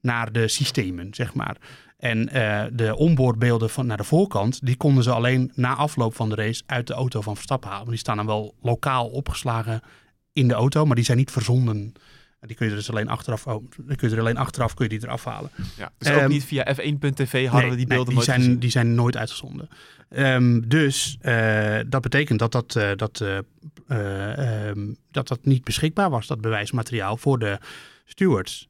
[0.00, 1.56] naar de systemen, zeg maar.
[1.96, 6.28] En eh, de onboardbeelden van naar de voorkant, die konden ze alleen na afloop van
[6.28, 7.88] de race uit de auto van Verstappen halen.
[7.88, 9.80] Die staan dan wel lokaal opgeslagen
[10.32, 11.92] in de auto, maar die zijn niet verzonden.
[12.44, 14.74] En Die kun je er dus alleen achteraf, oh, die kun je er alleen achteraf
[14.74, 15.50] kun je die eraf halen.
[15.76, 15.92] Ja.
[15.98, 18.58] Dus ook Ehm, niet via f1.tv hadden we die beelden die zijn, gezien.
[18.58, 19.68] die zijn nooit uitgezonden.
[20.08, 23.38] Ehm, dus eh, dat betekent dat dat, eh, dat, eh,
[23.86, 27.58] eh, ehm, dat dat niet beschikbaar was, dat bewijsmateriaal voor de
[28.04, 28.68] stewards.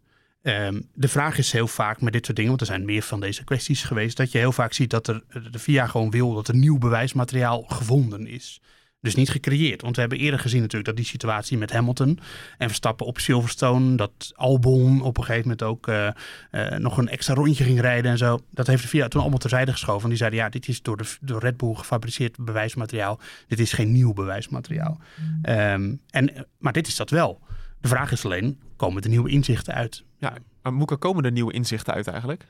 [0.95, 3.45] De vraag is heel vaak met dit soort dingen, want er zijn meer van deze
[3.45, 6.57] kwesties geweest, dat je heel vaak ziet dat er, de VIA gewoon wil dat er
[6.57, 8.61] nieuw bewijsmateriaal gevonden is.
[9.05, 9.83] Dus niet gecreëerd.
[9.83, 12.19] Want we hebben eerder gezien natuurlijk dat die situatie met Hamilton
[12.59, 16.07] en Verstappen op Silverstone, dat Albon op een gegeven moment ook eh,
[16.51, 18.39] eh, nog een extra rondje ging rijden en zo.
[18.51, 19.97] Dat heeft de VIA toen allemaal terzijde geschoven.
[19.97, 23.21] Want die zeiden, ja, dit is door, de, door Red Bull gefabriceerd bewijsmateriaal.
[23.47, 25.01] Dit is geen nieuw bewijsmateriaal.
[25.43, 27.41] Ehm, en, maar dit is dat wel.
[27.81, 30.05] De vraag is alleen, komen er nieuwe inzichten uit?
[30.19, 30.33] Ja,
[30.63, 32.47] maar Moeka, komen er nieuwe inzichten uit eigenlijk?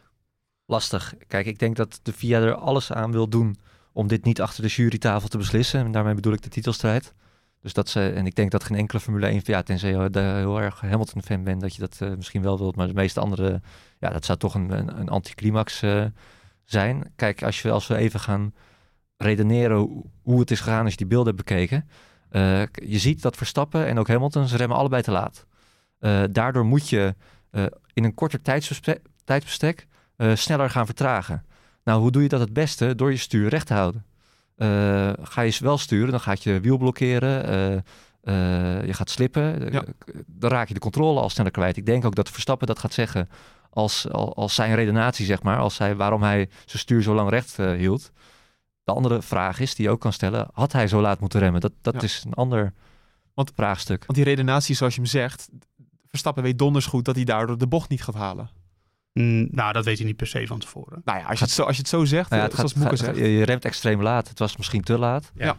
[0.67, 1.15] Lastig.
[1.29, 3.57] Kijk, ik denk dat de VIA er alles aan wil doen
[3.95, 5.85] om dit niet achter de jurytafel te beslissen.
[5.85, 7.15] En daarmee bedoel ik de titelstrijd.
[7.65, 10.61] Dus dat ze, en ik denk dat geen enkele Formule 1, ja, tenzij je heel
[10.61, 12.77] erg Hamilton-fan bent, dat je dat eh, misschien wel wilt.
[12.77, 13.61] Maar de meeste andere,
[13.99, 16.05] ja, dat zou toch een, een, anticlimax eh,
[16.65, 17.13] zijn.
[17.17, 18.55] Kijk, als, je, als we even gaan
[19.17, 21.89] redeneren hoe, het is gegaan als je die beelden hebt bekeken.
[22.31, 25.47] eh, je ziet dat Verstappen en ook Hamilton, ze remmen allebei te laat.
[26.31, 27.15] Daardoor moet je
[27.93, 29.87] in een korter tijdsbestek, tijdsbestek
[30.35, 31.45] sneller gaan vertragen.
[31.85, 32.95] Nou, hoe doe je dat het beste?
[32.95, 34.05] Door je stuur recht te houden.
[34.57, 37.45] Eh, ga je wel sturen, dan gaat je wiel blokkeren.
[37.47, 37.73] eh,
[38.81, 39.73] eh, je gaat slippen.
[39.73, 39.85] Ja.
[40.27, 41.77] Dan raak je de controle al sneller kwijt.
[41.77, 43.29] Ik denk ook dat Verstappen dat gaat zeggen
[43.71, 45.59] als, al- als zijn redenatie, zeg maar.
[45.59, 48.11] Als hij, waarom hij zijn stuur zo lang recht hield.
[48.85, 51.61] De andere vraag is, die je ook kan stellen, had hij zo laat moeten remmen?
[51.61, 52.01] Dat, dat Ja.
[52.03, 52.73] is een ander
[53.35, 54.01] Want- vraagstuk.
[54.05, 55.49] Want die redenatie, zoals je hem zegt,
[56.09, 58.49] Verstappen weet donders goed dat hij daardoor de bocht niet gaat halen.
[59.21, 61.03] Mm, nou, dat weet je niet per se van tevoren.
[61.05, 62.61] Nou ja, als je het zo, als je het zo zegt, Nou ja, eh, het
[62.61, 63.29] gaat, zoals Moeka gaat- zegt.
[63.29, 64.29] je, remt extreem laat.
[64.29, 65.33] Het was misschien te laat.
[65.35, 65.57] Ja.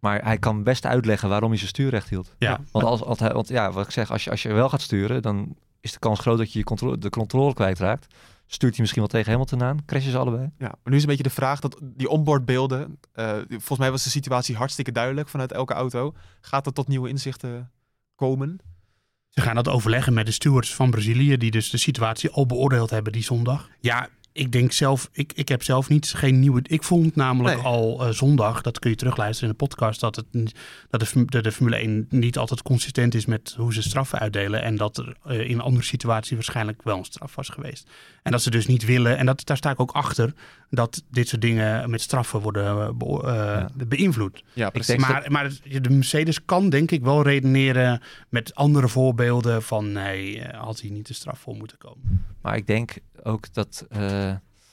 [0.00, 2.34] Maar hij kan best uitleggen waarom hij zijn stuur recht hield.
[2.38, 4.68] Ja, Want, als, als hij, want ja, wat ik zeg, als je, als je wel
[4.68, 8.14] gaat sturen, dan is de kans groot dat je, je controle, de controle kwijtraakt.
[8.46, 9.84] Stuurt hij misschien wel tegen Hamilton aan?
[9.84, 10.50] Crashen ze allebei?
[10.58, 14.04] Ja, maar nu is een beetje de vraag dat die onboardbeelden, eh, volgens mij was
[14.04, 16.14] de situatie hartstikke duidelijk vanuit elke auto.
[16.40, 17.70] Gaat er tot nieuwe inzichten
[18.14, 18.58] komen?
[19.38, 22.90] Ze gaan dat overleggen met de stewards van Brazilië, die dus de situatie al beoordeeld
[22.90, 23.68] hebben die zondag.
[23.80, 24.08] Ja,
[24.38, 26.60] ik denk zelf, ik, ik heb zelf niet geen nieuwe.
[26.62, 27.64] Ik vond namelijk Nee.
[27.64, 30.26] al eh, zondag, dat kun je terugluisteren in de podcast, dat, het,
[30.90, 34.62] dat de, de, de Formule 1 niet altijd consistent is met hoe ze straffen uitdelen.
[34.62, 37.90] En dat er eh, in een andere situatie waarschijnlijk wel een straf was geweest.
[38.22, 40.32] En dat ze dus niet willen, en dat, daar sta ik ook achter,
[40.70, 43.68] dat dit soort dingen met straffen worden eh, Ja.
[43.86, 44.42] beïnvloed.
[44.52, 44.96] Ja, precies.
[44.96, 50.80] Maar, maar de Mercedes kan denk ik wel redeneren met andere voorbeelden van nee, had
[50.80, 52.24] hij niet de straf voor moeten komen.
[52.42, 54.27] Maar ik denk ook dat eh,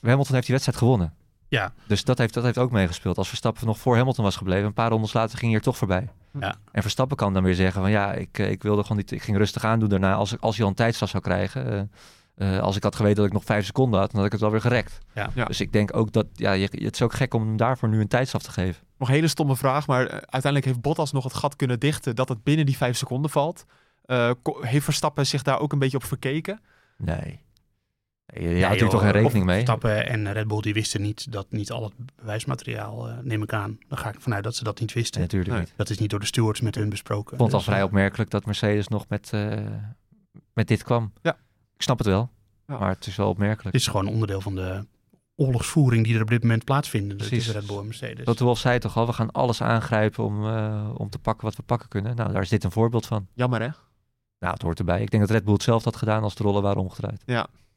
[0.08, 1.14] Hamilton heeft die wedstrijd gewonnen.
[1.47, 1.74] Ja.
[1.88, 3.18] Dus dat heeft, dat heeft ook meegespeeld.
[3.18, 5.78] Als Verstappen nog voor Hamilton was gebleven, een paar rondes later ging hij er toch
[5.78, 6.10] voorbij.
[6.39, 6.56] Ja.
[6.72, 9.22] En Verstappen kan dan weer zeggen van ja, ik, eh, ik wilde gewoon niet, ik
[9.22, 10.14] ging rustig aan doen daarna.
[10.14, 11.89] Als, ik, als hij al een tijdstraf zou krijgen,
[12.36, 14.32] eh, eh, als ik had geweten dat ik nog vijf seconden had, dan had ik
[14.32, 14.97] het wel weer gerekt.
[15.14, 15.30] Ja.
[15.34, 15.45] Ja.
[15.45, 17.99] Dus ik denk ook dat, ja, je, het is ook gek om hem daarvoor nu
[17.99, 18.84] een tijdstraf te geven.
[18.97, 22.30] Nog een hele stomme vraag, maar uiteindelijk heeft Bottas nog het gat kunnen dichten dat
[22.30, 23.66] het binnen die vijf seconden valt.
[24.06, 26.62] Eh, heeft Verstappen zich daar ook een beetje op verkeken?
[26.97, 27.43] Nee.
[28.34, 29.55] Je, je houdt natuurlijk toch geen rekening mee.
[29.55, 33.53] Verstappen en Red Bull die wisten niet dat niet al het bewijsmateriaal, eh, neem ik
[33.53, 33.78] aan.
[33.88, 35.21] Dan ga ik vanuit dat ze dat niet wisten.
[35.21, 35.59] Natuurlijk Nee.
[35.61, 35.73] niet.
[35.76, 37.32] Dat is niet door de stewards met hun besproken.
[37.32, 39.59] Ik vond het al Dus, vrij eh, opmerkelijk dat Mercedes nog met, eh,
[40.53, 41.13] met dit kwam.
[41.21, 41.32] Ja.
[41.76, 42.30] Ik snap het wel,
[42.67, 42.78] Ja.
[42.78, 43.65] maar het is wel opmerkelijk.
[43.76, 44.86] Het is gewoon onderdeel van de
[45.36, 47.30] oorlogsvoering die er op dit moment plaatsvindt Precies.
[47.36, 48.26] tussen Red Bull en Mercedes.
[48.26, 51.45] Dat de Wolf zei toch al, we gaan alles aangrijpen om, eh, om te pakken
[51.45, 52.15] wat we pakken kunnen.
[52.15, 53.28] Nou, daar is dit een voorbeeld van.
[53.34, 53.67] Jammer hè?
[54.39, 55.01] Nou, het hoort erbij.
[55.01, 57.23] Ik denk dat Red Bull het zelf had gedaan als de rollen waren omgedraaid.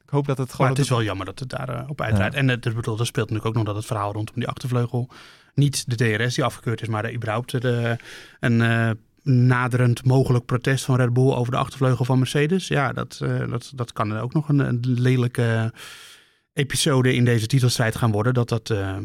[0.09, 0.70] Ik hoop dat het maar gewoon...
[0.70, 2.34] het is wel jammer dat het daarop op uitdraait.
[2.34, 5.09] En het, ik bedoel, er speelt natuurlijk ook nog dat het verhaal rondom die achtervleugel...
[5.54, 7.96] niet de DRS die afgekeurd is, maar de, überhaupt de,
[8.40, 8.90] een eh,
[9.22, 11.32] naderend mogelijk protest van Red Bull...
[11.32, 12.68] over de achtervleugel van Mercedes.
[12.68, 15.72] Ja, dat, eh, dat, dat kan ook nog een, een lelijke
[16.52, 18.34] episode in deze titelstrijd gaan worden.
[18.34, 18.70] Dat dat...
[18.70, 18.96] eh,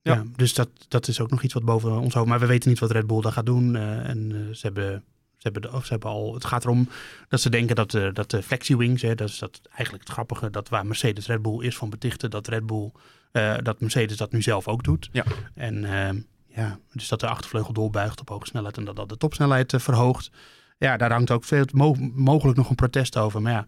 [0.00, 0.24] ja.
[0.36, 2.28] dus dat, dat is ook nog iets wat boven ons hoofd.
[2.28, 3.76] Maar we weten niet wat Red Bull daar gaat doen.
[3.76, 5.04] eh, en eh, ze hebben...
[5.44, 6.88] Ze hebben, de- ze hebben al, het gaat erom
[7.28, 10.50] dat ze denken dat de, dat de flexi-wings, hè, dat is dat eigenlijk het grappige,
[10.50, 12.90] dat waar Mercedes Red Bull is van betichten, dat Red Bull,
[13.32, 15.08] eh, dat Mercedes dat nu zelf ook doet.
[15.12, 15.24] Ja.
[15.54, 19.16] En ehm, ja, dus dat de achtervleugel doorbuigt op hoge snelheid en dat dat de
[19.16, 20.30] topsnelheid eh, verhoogt.
[20.78, 23.42] Ja, daar hangt ook veel mo- mogelijk nog een protest over.
[23.42, 23.66] Maar ja,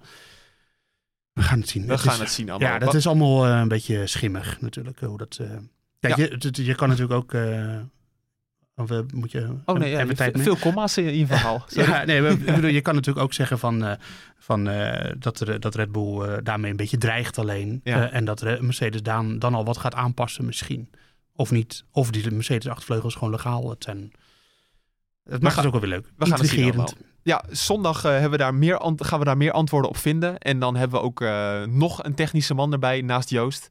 [1.32, 1.86] we gaan het zien.
[1.86, 2.68] We Het gaan is- het zien allemaal.
[2.72, 5.00] Ja, dat is allemaal eh, een beetje schimmig natuurlijk.
[5.00, 5.50] Hoe dat, eh,
[6.00, 6.36] Kijk, Ja.
[6.38, 7.32] je, je kan natuurlijk ook...
[7.34, 7.76] eh,
[8.76, 9.56] of eh, moet je...
[9.64, 11.64] Oh nee, ja, tijd veel, comma's in je verhaal.
[11.74, 13.92] Ja, nee, bedoel, je kan natuurlijk ook zeggen van, eh,
[14.38, 17.80] van, eh, dat, er, dat Red Bull daarmee een beetje dreigt alleen.
[17.84, 18.10] Ja.
[18.10, 20.90] En dat Mercedes dan, dan al wat gaat aanpassen misschien.
[21.34, 21.84] Of niet.
[21.90, 23.70] Of die Mercedes achtervleugels gewoon legaal.
[23.70, 24.12] Het, zijn,
[25.24, 26.06] het maakt het ook wel weer leuk.
[26.16, 26.86] we gaan het zien.
[27.22, 30.38] Ja, zondag hebben we daar meer gaan we daar meer antwoorden op vinden.
[30.38, 31.20] En dan hebben we ook
[31.68, 33.70] nog een technische man erbij naast Joost.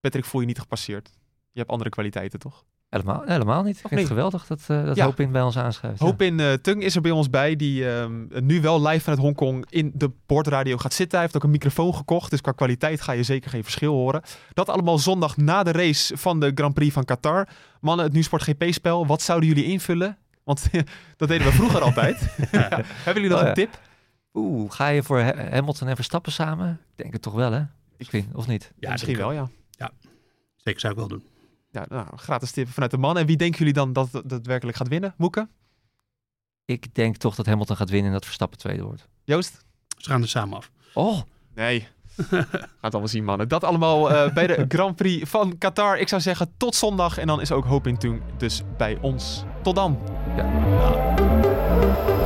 [0.00, 1.10] Patrick, voel je niet gepasseerd?
[1.52, 2.64] Je hebt andere kwaliteiten, toch?
[2.92, 3.74] Helemaal, helemaal niet.
[3.74, 4.00] Ik vind nee?
[4.00, 5.04] het geweldig dat, eh dat Ja.
[5.04, 5.98] Hoop in bij ons aanschuift.
[5.98, 6.04] ja.
[6.06, 9.20] Hoop in eh, Tung is er bij ons bij, die ehm, nu wel live vanuit
[9.20, 11.12] Hongkong in de bordradio gaat zitten.
[11.18, 14.22] Hij heeft ook een microfoon gekocht, dus qua kwaliteit ga je zeker geen verschil horen.
[14.52, 17.48] Dat allemaal zondag na de race van de Grand Prix van Qatar.
[17.80, 20.18] Mannen, het Nieuwsport GP-spel, wat zouden jullie invullen?
[20.44, 20.68] Want
[21.16, 22.20] dat deden we vroeger altijd.
[22.52, 22.68] Ja.
[22.84, 23.48] Hebben jullie nog Oh, ja.
[23.48, 23.80] een tip?
[24.34, 26.70] Oeh, ga je voor Ha- Hamilton en Verstappen samen?
[26.90, 27.62] Ik denk het toch wel, hè?
[27.96, 28.72] Ik vind, of niet?
[28.78, 29.40] Ja, Misschien wel, ja.
[29.40, 29.90] ook.
[30.56, 31.22] Zeker zou ik wel doen.
[31.72, 33.18] Ja, nou, gratis tip vanuit de man.
[33.18, 35.14] En wie denken jullie dan dat dat daadwerkelijk gaat winnen?
[35.16, 35.48] Moeke?
[36.64, 39.08] Ik denk toch dat Hamilton gaat winnen en dat Verstappen tweede wordt.
[39.24, 39.64] Joost?
[39.98, 40.70] Ze gaan er samen af.
[40.94, 41.20] Oh,
[41.54, 41.88] Nee.
[42.80, 43.48] Gaat allemaal zien, mannen.
[43.48, 45.98] Dat allemaal eh, bij de Grand Prix van Qatar.
[45.98, 47.18] Ik zou zeggen tot zondag.
[47.18, 49.44] En dan is ook Hoop in Toen dus bij ons.
[49.62, 49.98] Tot dan.
[50.36, 52.21] ja.